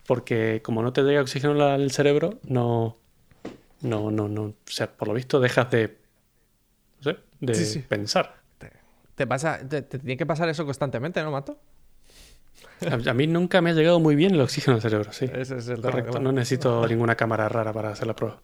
porque 0.06 0.62
como 0.64 0.82
no 0.82 0.94
te 0.94 1.02
llega 1.04 1.22
oxígeno 1.22 1.64
al 1.64 1.92
cerebro, 1.92 2.40
no, 2.44 2.98
no, 3.84 4.12
no, 4.12 4.28
no, 4.28 4.44
o 4.44 4.56
sea, 4.66 4.92
por 4.92 5.08
lo 5.08 5.14
visto 5.14 5.40
dejas 5.40 5.70
de, 5.72 5.98
no 7.04 7.12
sé, 7.12 7.18
de 7.40 7.80
pensar. 7.88 8.42
Te, 9.16 9.28
pasa, 9.28 9.60
te, 9.68 9.84
tiene 9.84 10.18
que 10.18 10.26
pasar 10.26 10.50
eso 10.50 10.66
constantemente, 10.66 11.22
¿no, 11.22 11.30
Mato? 11.30 11.60
A, 12.90 13.14
mí 13.14 13.28
nunca 13.28 13.62
me 13.62 13.70
ha 13.70 13.74
llegado 13.74 14.00
muy 14.00 14.16
bien 14.16 14.34
el 14.34 14.42
oxígeno 14.42 14.76
al 14.76 14.82
cerebro, 14.82 15.14
sí. 15.14 15.30
Ese 15.32 15.58
es 15.58 15.68
el 15.68 15.82
Correcto, 15.82 16.20
no 16.20 16.32
necesito 16.32 16.88
ninguna 16.88 17.16
cámara 17.16 17.48
rara 17.48 17.72
para 17.72 17.90
hacer 17.90 18.08
la 18.08 18.16
prueba. 18.16 18.42